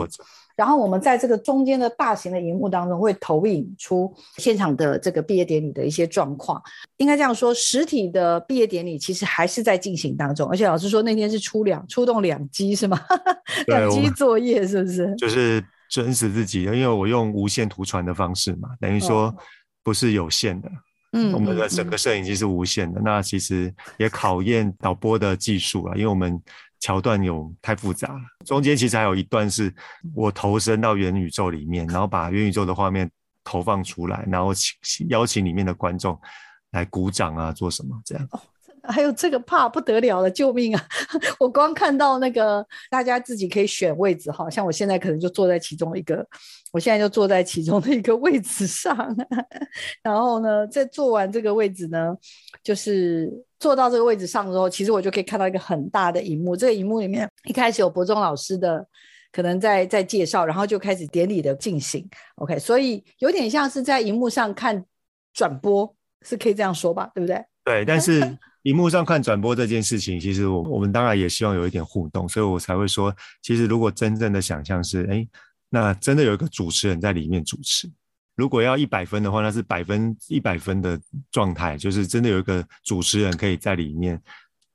[0.56, 6.60] 然后，我们在这个中间的大型的荧幕当中，会投影出现场的这个毕业典礼的一些状况。
[6.98, 10.50] 应该这样说，实体的毕业典礼其实还是在进行当中。
[10.50, 13.00] 而且，老师说那天是出两出动两机是吗？
[13.68, 15.14] 两机作业是不是？
[15.16, 15.64] 就是。
[15.90, 19.36] 真实自己的，因为我用无线图传的方式嘛，等于说
[19.84, 20.72] 不是有限的。
[21.14, 26.38] 嗯，我们的整个摄影机是无限的，嗯、那其实也考验导播的技术啊，因为我们
[26.80, 28.20] 桥段有太复杂了。
[28.46, 29.74] 中间其实还有一段是
[30.14, 33.10] 我投身到元宇宙里面，然后把元宇宙的画面
[33.44, 36.20] 投放出来，然后请邀请里面的观众
[36.72, 38.28] 来鼓掌啊，做什么这样。
[38.88, 40.86] 还有这个怕不得了了，救命啊！
[41.40, 46.26] 我光看到那个大家自己可以选位置，好像我现在可能就坐在其中一个，
[46.72, 48.96] 我现在就坐在其中的一个位置上。
[50.02, 52.16] 然后呢，在坐完这个位置呢，
[52.64, 56.56] 就是坐到这个位置上之后，其实我就可以看到一个很大的荧幕。
[56.56, 58.86] 这个荧幕里面一开始有博中老师的
[59.32, 62.08] 可能在在介绍，然后就开始典礼的进行。
[62.36, 64.84] OK，所以有点像是在荧幕上看
[65.34, 67.12] 转播，是可以这样说吧？
[67.14, 67.44] 对不对？
[67.64, 68.38] 对，但是。
[68.68, 75.26] 荧幕上看转播这件事情，其实我我们当然也希望有一点互动，所以我才会说，其实如果真正的想象是，哎，
[75.70, 77.90] 那真的有一个主持人在里面主持。
[78.36, 81.00] 如果要一百分的话，那是百分一百分的
[81.32, 84.22] 状态，就是真的有一个主持人可以在里面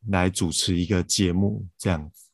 [0.08, 2.24] 来主持一个节目这样子。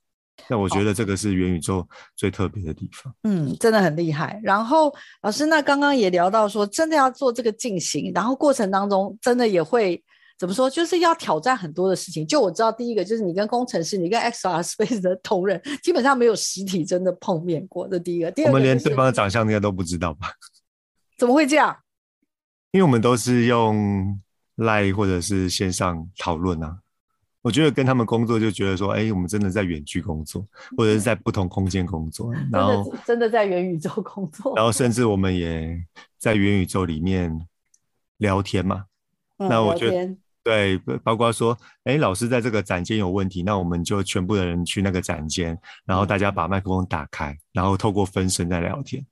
[0.48, 1.84] 那我觉得这个是元宇宙
[2.14, 3.12] 最特别的地方。
[3.24, 4.40] 嗯，真的很厉害。
[4.44, 10.00] 然后老师，那刚刚也聊到说，真的要做这个进行，然后过程当中真的也会。
[10.38, 12.26] 怎么说，就是要挑战很多的事情。
[12.26, 17.88] 就我知道，第一个就是你跟工程师，你跟 XR Space 的同仁，基本上没有实体真的碰面过。
[17.88, 20.30] 这第一个，第二个、就是、我们连对方的长相应该都不知道吧？
[21.18, 21.76] 怎么会这样？
[22.70, 24.20] 因为我们都是用
[24.56, 26.78] Line 或者是线上讨论啊。
[27.40, 35.82] 我觉得跟他们工作就觉得说，哎，我们真的在远距工作，或者是在不同空间工作，然后真的，真的在元宇宙工作，然后甚至我们也
[36.18, 37.48] 在元宇宙里面
[38.18, 38.84] 聊天嘛。
[39.38, 49.04] 嗯、那我觉得对，包括说，哎，老师在这个展间有问题，那我们就全部的人去那个展间，然后大家把麦克风打开，然后透过分身在聊天。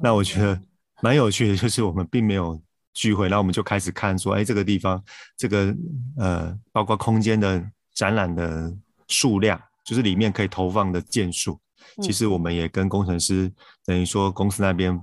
[0.00, 0.60] 那我觉得
[1.02, 2.60] 蛮有趣的，就是我们并没有
[2.94, 5.02] 聚会，那我们就开始看说，哎，这个地方，
[5.36, 5.74] 这个
[6.16, 7.70] 呃，包括空间的。
[7.98, 8.72] 展览的
[9.08, 11.58] 数量，就是里面可以投放的件数。
[12.00, 13.52] 其实我们也跟工程师
[13.84, 14.96] 等于说公司那边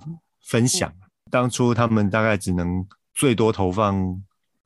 [0.46, 0.90] 分享，
[1.30, 4.00] 当初他们大概只能最多投放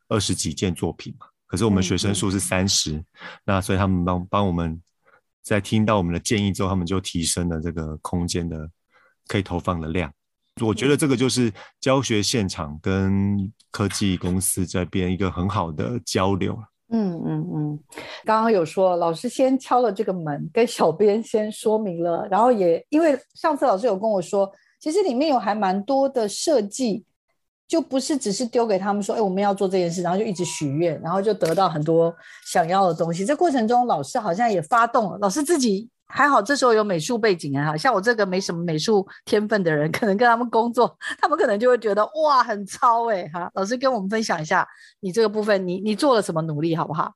[0.10, 3.02] 二十几件作品嘛，可是我们学生数是三十，
[3.46, 4.80] 那所以他们帮帮我们
[5.42, 8.70] 在听到我们的建议之后，他们就提升了这个空间的
[9.28, 10.12] 可以投放的量。
[10.62, 11.50] 我觉得这个就是
[11.80, 16.60] 教学现场跟科技公司这边一个很好的交流。
[16.92, 17.80] 嗯嗯嗯，
[18.26, 27.06] 刚刚有说老师先敲了这个门，跟小编先说明了，然后也因为上次老师有跟我说，其实里面有还蛮多的设计，
[27.70, 32.14] 就不是只是丢给他们说，哎，我们要做这件事，然后就一直许愿，然后就得到很多
[32.46, 33.24] 想要的东西。
[33.24, 35.88] 这过程中，老师好像也发动了，老师自己。
[36.12, 43.48] 还好，这时候有美术背景啊，哈像我这个没什么美术天分的人，可能跟他们工作，他们可能就会觉得哇，很超哎哈。
[43.54, 44.68] 老师跟我们分享一下，
[45.02, 47.14] 你这个部分，你你做了什么努力，好不好？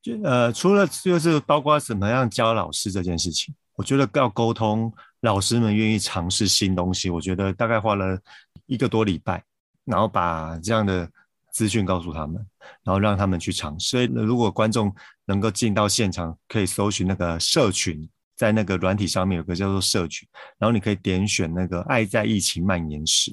[0.00, 8.18] 就呃，除了就是包括怎么样教老师这件事情，我觉得要沟通，老师们愿意尝试新东西，我觉得大概花了
[8.64, 9.44] 一个多礼拜，
[9.84, 11.08] 然后把这样的
[11.52, 12.34] 资讯告诉他们，
[12.82, 13.88] 然后让他们去尝试。
[13.88, 14.94] 所以如果观众
[15.26, 18.08] 能够进到现场，可以搜寻那个社群。
[18.36, 20.28] 在那个软体上面有个叫做社群，
[20.58, 23.32] 然后你可以点选那个“爱在疫情蔓延时”，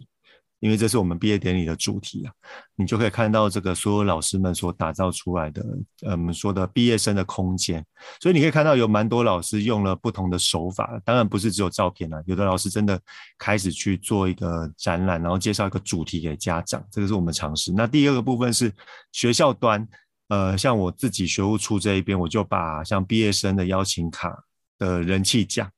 [0.62, 2.32] 因为这是我们毕业典礼的主题啊，
[2.76, 5.62] 你就可以看到这个所有老师们所打造出来的，
[6.04, 7.86] 呃，我们说的毕业生的空间。
[8.22, 12.98] 所以你可以看到有蛮多老师用了不同的手法，当然不是只有照片啊，有的老师真的
[13.38, 17.74] 开始去做一个展览，然后介绍一个主题给家长，这个是我们尝试。
[17.74, 18.74] 那第二个部分是
[19.12, 19.86] 学校端，
[20.30, 24.34] 呃，像我自己学务处这一边，我就把像毕业生的邀请卡。
[24.82, 25.72] 的人气奖，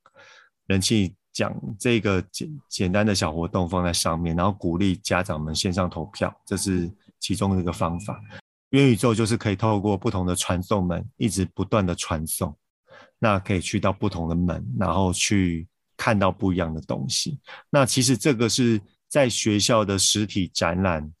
[0.66, 8.18] 人气讲这个简简单的小活动放在上面，然后鼓励家长们线上投票，这是其中的一个方法。
[8.70, 12.56] 元宇宙就是可以透过不同的传送门，一直不断的传送，
[13.18, 17.38] 那可以去到不同的门，然后去看到不一样的东西。
[17.68, 21.12] 那其实这个是在学校的实体展览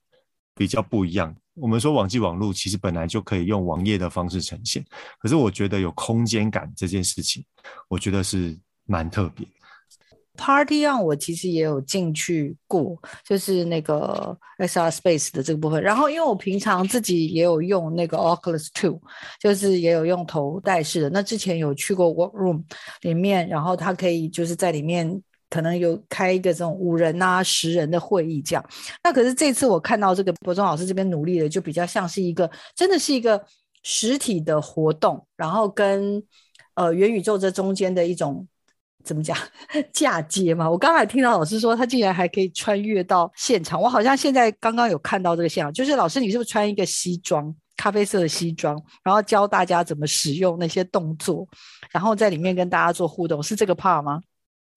[0.54, 1.34] 比较不一样。
[1.54, 4.84] 我们说网际网路其实本来就可以用网页的方式呈现，
[5.20, 7.44] 可是我觉得有空间感这件事情，
[7.88, 9.46] 我觉得是蛮特别。
[10.36, 15.82] Party On 我其实也有进去过，就是那个 XR Space 的这个部分。
[15.82, 19.00] 然后因为我平常自己也有用那个 Oculus Two，
[19.40, 21.10] 就是也有用头戴式的。
[21.10, 22.62] 那之前有去过 Workroom
[23.02, 25.22] 里面，然后它可以就是在里面。
[25.50, 28.64] 可能有开一个这种五人啊、十人的会议这样，
[29.04, 33.40] 那可是这次我看到这个博中老师这边努力的，就比较像是一个，真的是一个
[33.84, 36.20] 实体的活动，然后跟
[36.74, 38.44] 呃元宇宙这中间的一种
[39.04, 39.36] 怎么讲
[39.92, 40.68] 嫁接嘛。
[40.68, 51.46] 我刚才听到老师说，他竟然还可以穿越到现场，我好像现在刚刚有看到这个现场，就是老师你是不是穿一个西装，咖啡色的西装，然后教大家怎么使用那些动作，
[51.92, 54.20] 然后在里面跟大家做互动，是这个 part 吗？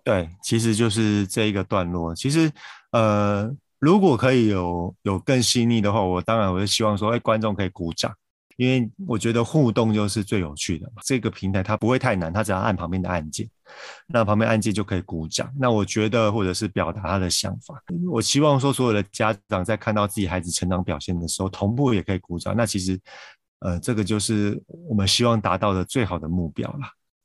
[0.03, 2.15] 对，其实就是这一个段落。
[2.15, 2.49] 其实，
[2.91, 8.09] 呃，如果可以有有更细腻的话，我当然我就希望说，哎，观众可以鼓掌，
[8.57, 11.01] 因为我觉得互动就是最有趣的嘛。
[11.05, 13.49] 这个平台它不会太难，它只要按旁边的按键，
[14.07, 15.49] 那旁边按键就可以鼓掌。
[15.57, 17.81] 那我觉得，或者是表达他的想法。
[18.11, 22.53] 我希望说，所有的家长在看到自己孩子成长表现的时候，同步也可以鼓掌。
[22.55, 22.99] 那其实，
[23.59, 26.79] 呃，这个就是我们希望达到的最好的目标了。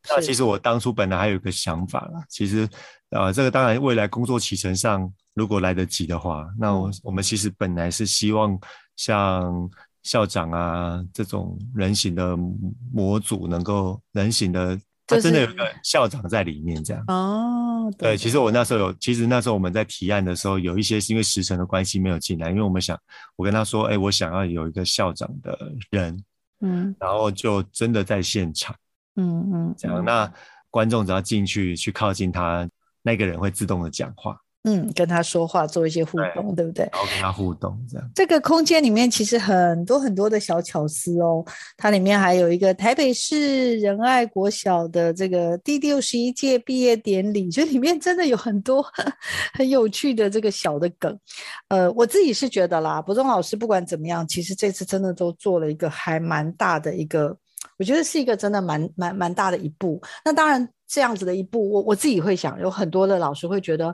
[0.08, 2.68] 那其实我当初本来还有一个想法啦，其实，
[3.10, 8.58] 呃，这个当然未来工作启程上如果来得及的话，那我我们其实本来是希望
[8.96, 9.70] 像
[10.02, 12.36] 校长啊这种人形的
[12.92, 17.04] 模组能够人形的，他真的有一个校长在里面这样。
[17.08, 22.98] 哦，对，其实我那时候有，其实那时候我们在提案的时候，有一些是因为时辰的关系没有进来，因为我们想，
[23.36, 25.56] 我跟他说，哎，我想要有一个校长的
[25.90, 26.24] 人，
[26.60, 28.74] 嗯，然后就真的在现场。
[29.16, 30.32] 嗯嗯，这样，那
[30.70, 32.66] 观众只要进去去靠近他，
[33.02, 36.88] 那个人会自动的讲话，嗯，跟他说话，做一些互动，对，对不对？
[36.92, 38.10] 然后跟他互动，这样。
[38.14, 41.44] 这个空间里面其实很多很多的小巧思哦，
[41.76, 48.80] 它里面还有一个台北市仁爱国小的这个第六十一届毕业典礼，就里面真的有很多
[49.52, 51.18] 很有趣的这个小的梗。
[51.66, 57.36] 呃，我自己是觉得啦，柏中老师不管怎么样，其实这次真的都做了一个还蛮大的一个，
[57.80, 60.00] 我觉得是一个真的蛮蛮蛮大的一步。
[60.24, 63.92] 那当然，这样子的一步，我我自己会想，有很多的老师会觉得。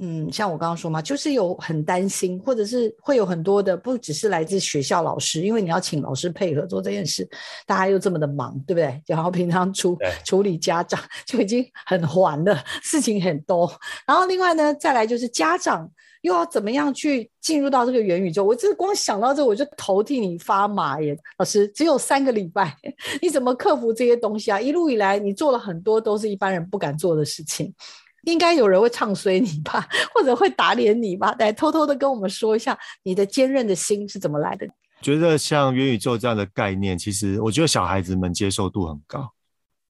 [0.00, 7.28] 嗯，像我刚刚说嘛，就是有很担心，或者是会有很多的，不只是来自学校老师，因为你要请老师配合做这件事，
[7.66, 9.02] 大家又这么的忙，对不对？
[9.06, 13.68] 然后平常处处理家长 就已经很烦了，事情很多。
[14.06, 15.90] 然后另外呢，再来就是家长
[16.22, 18.44] 又要怎么样去进入到这个元宇宙？
[18.44, 21.18] 我这光想到这，我就头替你发麻耶。
[21.38, 22.72] 老师只有三个礼拜，
[23.20, 24.60] 你怎么克服这些东西啊？
[24.60, 27.74] 一路以来你做了很多都是一般人不敢做的事情。
[28.22, 31.34] 应该有人会唱衰你吧， 或者会打脸你吧？
[31.38, 34.66] 来偷偷的跟我们说一下，你的坚韧的心是怎么来的？
[35.00, 39.32] 觉得像元宇宙这样的概念，其实我觉得小孩子们接受度很高。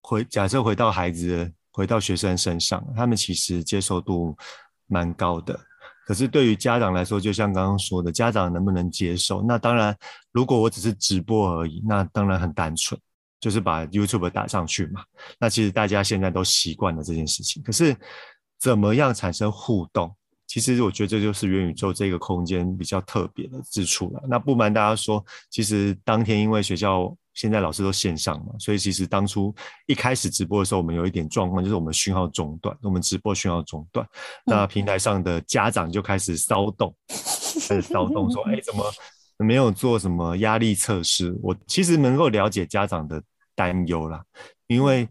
[0.02, 4.36] 回假设回到孩子、回到学生身上，他们其实接受度
[4.86, 5.58] 蛮高的。
[6.06, 9.42] 可是对于家长来说，就像刚刚说的，家长能不能接受？
[9.42, 9.94] 那当然，
[10.32, 12.98] 如果我只是直播而已，那当然很单纯。
[13.40, 15.02] 就是把 YouTube 打上去嘛，
[15.38, 17.62] 那其实大家现在都习惯了这件事情。
[17.62, 17.96] 可是
[18.58, 20.14] 怎么样产生互动？
[20.46, 24.22] 其实我觉得这就是元宇宙这个空间比较特别的之处了。
[24.26, 29.54] 那不瞒大家说，其实当天因为学校现在老师都线上嘛，所以其实当初
[29.86, 34.08] 一开始直播的时候，我们有一点状况，就是我们讯号中断，我们直播讯号中断，
[34.46, 36.96] 那平台上的家长就开始骚动，
[37.68, 38.82] 开始骚动说：“哎，怎么？”
[39.38, 43.22] 没有做什么压力测试，我其实能够了解家长的
[43.54, 44.22] 担忧啦，
[44.66, 45.08] 因为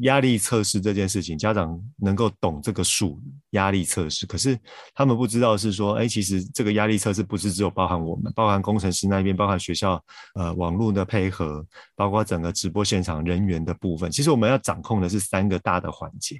[0.00, 3.20] 压力测试这件事情，家长能够懂这个数
[3.50, 4.58] 压力测试，可是
[4.94, 10.02] 他们不知道是说，哎，其实这个压力测试不是只有包含我们，包含工程师那边，包含学校
[10.34, 11.64] 呃网络的配合，
[11.94, 16.38] 包括整个直播现场人员的部分，其实我们要掌控的是三个大的环节。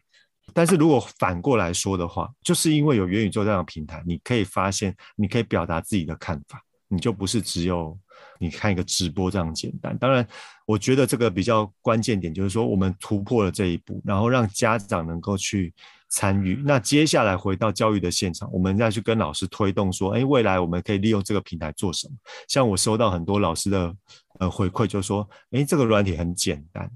[0.53, 6.63] 但是如果反过来说的话，就是因为有元宇宙这样的平台，你可以发现，你可以表达自己的看法。
[6.97, 7.97] 你就不是只有
[8.39, 9.97] 你看一个直播这样简单。
[9.99, 10.27] 当然，
[10.65, 15.75] 我觉得这个比较关键点就是说，我们突破了这一步，然后让家长能够去
[16.09, 16.63] 参与。
[16.65, 22.15] 那接下来回到教育的现场，我们再去跟老师推动说，哎，未来我们可以利用这个平台做什么？
[22.49, 23.95] 像我收到很多老师的
[24.39, 26.91] 呃回馈，就说，哎，这个软体很简单。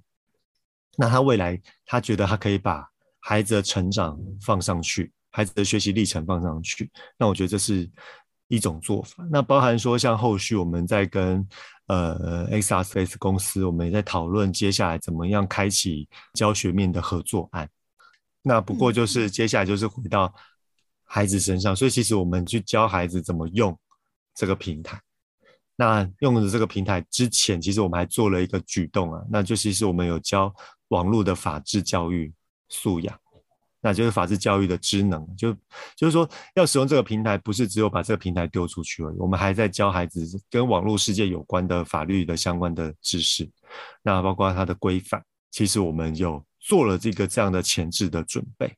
[0.96, 2.86] 那他未来他觉得他可以把
[3.20, 6.90] 孩子的成长放上去，孩子的学习历程放上去。
[7.18, 7.88] 那我觉得这是。
[8.50, 11.46] 一种做法，那包含说像后续我们在跟
[11.86, 17.70] 呃 XR Space 公司，我们也在讨论接下来怎么样开启教学面的合作案。
[18.42, 20.34] 那不过就是接下来就是回到
[21.04, 23.78] 孩子身上，所以其实我们去教孩子怎么用
[24.34, 25.00] 这个平台。
[25.76, 30.52] 那用的这个平台之前，其实我们还做了一个举动啊，那就其实我们有教
[30.88, 32.32] 网络的法治教育
[32.68, 33.16] 素养。
[33.80, 35.52] 那就是法治教育的职能，就
[35.96, 39.16] 就是说，要使用这个平台，不是只有把这个平台丢出去而已。
[39.18, 43.50] 我们还在教孩子跟网络世界有关的法律的相关的知识，
[44.02, 48.70] 那包括它的规范，其实我们有做了这个这样的前置的准备。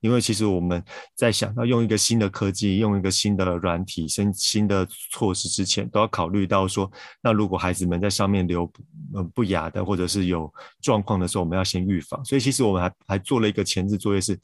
[0.00, 0.82] 因为其实我们
[1.16, 6.90] 在想到用一个新的科技、用一个新的软体、新新的措施之前，都要考虑到说，
[7.20, 8.70] 那如果孩子们在上面留
[9.14, 12.24] 呃不雅的，或者是有状况的时候，我们要先预防。
[12.24, 14.38] 所以其实我们还还做了一个前置作业，是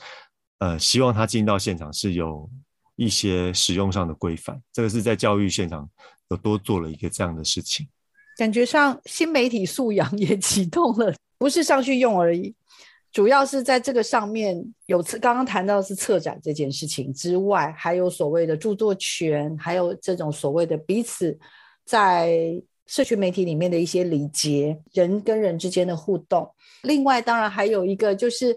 [0.59, 2.51] 呃希望他进到现场是有
[2.97, 4.61] 一些使用上的规范。
[4.73, 5.89] 这个是在教育现场
[6.31, 7.87] 有多做了一个这样的事情。
[8.37, 12.53] 感觉上新媒体素养也启动了，不是上去用而已。
[13.15, 21.39] 主要是在这个上面有策，刚刚谈到是策展这件事情之外，还有所谓的著作权，还有这种所谓的彼此
[21.85, 26.51] 在社群媒体里面的一些礼节，人跟人之间的互动。
[26.83, 28.53] 另外，当然还有一个就是，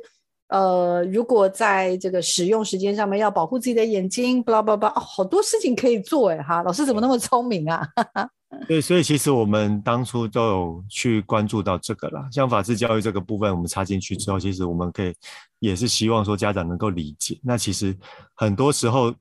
[0.47, 7.87] 呃，如果在这个使用时间上面要保护自己的眼睛，巴拉巴拉，哦，好多事情可以做哎哈，老师怎么那么聪明啊？
[8.67, 12.29] 对，所以其实我们当初都有去关注到这个啦。
[12.31, 15.13] 像法治教育这个部分，我们插进去之后，其实我们可以
[15.59, 17.39] 也是希望说家长能够理解。
[17.43, 17.95] 那其实
[18.35, 19.13] 很多时候，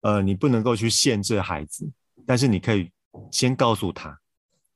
[0.00, 1.88] 呃，你不能够去限制孩子，
[2.26, 2.90] 但是你可以
[3.30, 4.18] 先告诉他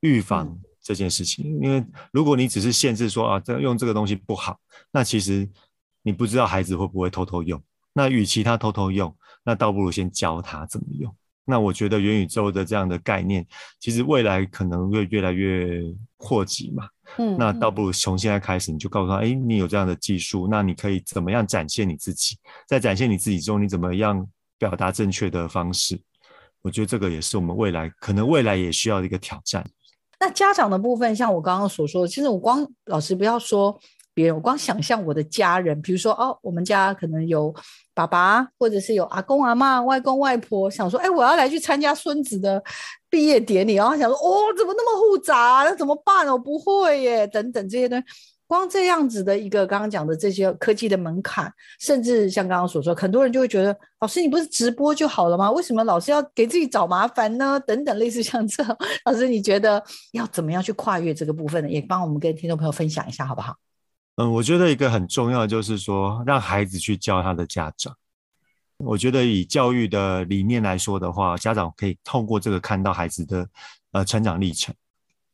[0.01, 1.45] 预防这件事情。
[1.61, 4.59] 因为如果你只是限制说啊，这用这个东西不好，
[4.93, 5.49] 那其实
[6.03, 7.61] 你不知道孩子会不会偷偷用。
[7.93, 11.13] 那与其他偷偷用，那倒不如先教他怎么用。
[11.47, 13.47] 那我觉得元宇宙的这样的概念，
[13.79, 15.81] 其实未来可能会越来越
[16.17, 16.89] 扩及嘛。
[17.19, 22.37] 嗯，那倒不如从现在开始，你就告诉他，哎，你有这样的技术，那你可以怎么样展现你自己？
[22.67, 24.27] 在展现你自己中，你怎么样
[24.59, 25.97] 表达正确的方式？
[26.63, 29.65] 我觉得这个也是我们未来可能未来也需要的一个挑战。
[30.19, 33.79] 那家长的部分，像我刚刚所说的，其实我光老师不要说
[34.17, 37.55] 别人，我光想象我的家人，比如说哦，我们家可能有
[37.93, 42.63] 爸爸，或者是有阿公阿嬷、外公外婆，想说，哎，我要来去参加孙子的
[43.11, 45.67] 毕业典礼，然后想说，哦，怎么那么复杂？
[45.69, 46.27] 那怎么办？
[46.29, 48.05] 我不会耶，等等这些东西。
[48.49, 55.51] 光这样子的一个刚刚讲的这些科技的门槛，甚至像刚刚所说，很多人就会觉得，老师你不是直播就好了吗？
[55.51, 57.61] 为什么老师要给自己找麻烦呢？
[57.67, 61.69] 等等，类似像这样，老师你觉得要怎么样去跨越这个部分呢？
[61.69, 63.53] 也帮我们跟听众朋友分享一下好不好？
[64.17, 67.95] 嗯，我觉得一个很重要的就是说，让孩子去教他的家长。
[68.79, 73.49] 我觉得以教育的理念来说的话，家长可以透过这个看到孩子的
[73.93, 74.75] 呃成长历程。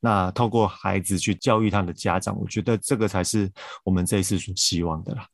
[0.01, 3.49] 那透过孩子去教育他的家长，我觉得这个才是
[3.85, 5.27] 我们这一次所希望的啦。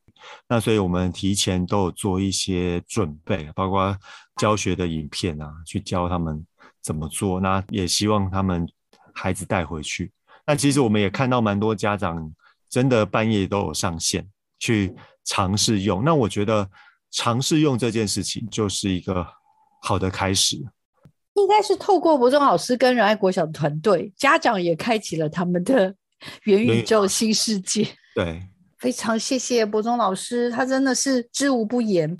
[0.46, 3.96] 那所以我们提前都有做一些准备，包括
[4.36, 6.44] 教学的影片啊，去教他们
[6.82, 7.40] 怎么做。
[7.40, 8.68] 那也希望他们
[9.14, 10.12] 孩子带回去。
[10.46, 12.30] 那其实我们也看到蛮多家长
[12.70, 14.26] 真的半夜都有上线
[14.58, 14.94] 去
[15.24, 16.02] 尝试用。
[16.04, 16.68] 那我觉得
[17.10, 19.26] 尝试用这件事情就是一个
[19.82, 20.56] 好的开始。
[21.34, 25.94] 应该是透过博中老师跟仁爱国小的团队，家长也开启了他们的
[26.44, 27.86] 元宇宙新世界。
[28.14, 28.42] 对，
[28.80, 32.16] 非常谢谢博中老师，他真的是知无不言。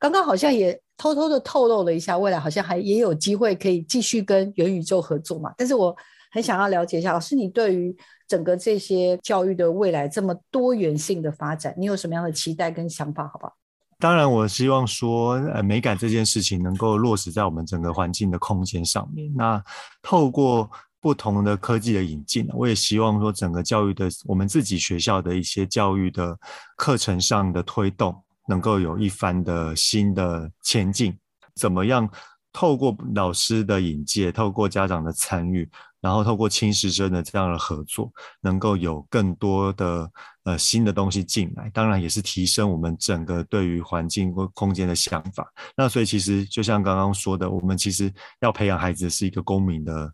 [0.00, 5.54] 刚刚好像也偷偷的透露了一下，未来好像还也有机会可以继续跟元宇宙合作嘛。
[5.56, 5.96] 但是我
[6.32, 7.96] 很想要了解一下，老师你对于
[8.28, 13.26] 整个这些教育的未来这么多元性的发展，你有什么样的期待跟想法？
[13.28, 13.54] 好不好？
[13.98, 19.32] 当然，我希望说，呃，美感这件事情能够落实在我们整个环境的空间上面。
[19.34, 19.62] 那
[20.02, 20.70] 透过
[21.00, 26.38] 不同的科技的引进，我也希望说，整个教育的我们自己学校的一些教育的
[26.76, 31.16] 课程上的推动，能够有一番的新的前进。
[31.54, 32.06] 怎么样？
[32.52, 35.68] 透过老师的引介，透过家长的参与，
[36.00, 40.10] 然后透过亲师生的这样的合作，能够有更多的
[40.44, 41.70] 呃新的东西进来。
[41.70, 45.50] 当然，也是提升我们整个对于环境或空间的想法。
[45.76, 50.12] 那所以，其实就像刚刚说的，我们其实要培养孩子是一个公民的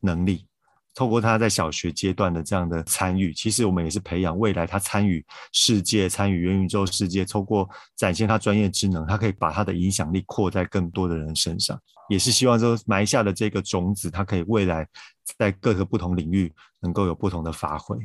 [0.00, 0.46] 能力。
[0.94, 5.22] 透过他在小学阶段的这样的参与，其实我们也是培养未来他参与
[5.52, 11.78] 世界、参与元宇宙世界，透过展现他专业智能，他可以把他的影响力扩在更多的人身上。
[12.08, 14.88] 也是希望说埋下的这个种子，他可以未来
[15.38, 17.96] 在各个不同领域能够有不同的发挥。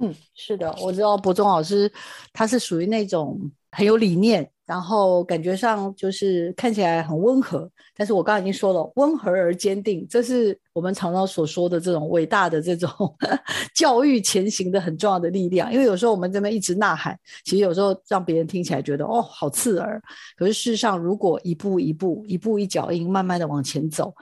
[0.00, 1.90] 嗯，是的，我知道柏中老师
[2.32, 4.50] 他是属于那种很有理念。
[4.66, 12.90] 然后感觉上就是看起来很温和，但是我刚刚已经说了，温和而坚定，这是我们常常所说的这种伟大的这种
[13.76, 15.72] 教育前行的很重要的力量。
[15.72, 20.02] 因为有时候我们这边一直呐喊，其实有时候让别人听起来觉得哦好刺耳，
[20.36, 24.12] 可是事实上如果一步一步、一步一脚印，慢慢的往前走，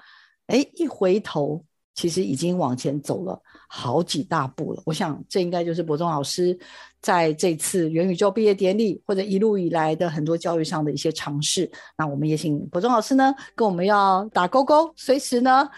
[0.48, 1.64] 哎，一回头。
[1.95, 4.82] 其实已经往前走了好几大步了。
[4.84, 6.59] 我想，这应该就是柏中老师
[7.01, 11.70] 在这次元宇宙毕业典礼或者一路以来的很多教育上的一些尝试。
[11.97, 15.68] 那我们也请柏中老师呢，跟我们要打勾勾，随时呢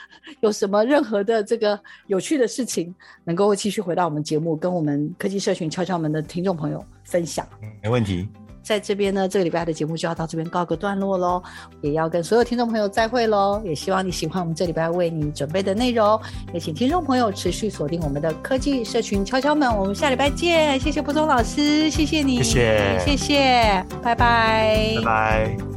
[0.40, 2.94] 有什么任何的这个有趣的事情，
[3.24, 7.46] 能够继续回到我们节目，跟我们科技社群敲敲门的听众朋友分享。
[7.82, 8.28] 没问题。
[8.66, 11.40] 在这边呢，这个礼拜的节目就要到这边告个段落喽，
[11.82, 13.62] 也要跟所有听众朋友再会喽。
[13.64, 16.20] 也希望你喜欢我们这礼拜为你准备的内容，
[16.52, 19.72] 也请听众朋友持续锁定我们的科技社群敲敲门。
[19.72, 25.75] 我们下礼拜见，谢谢布中老师，谢谢你，谢谢，谢谢，拜拜，拜拜。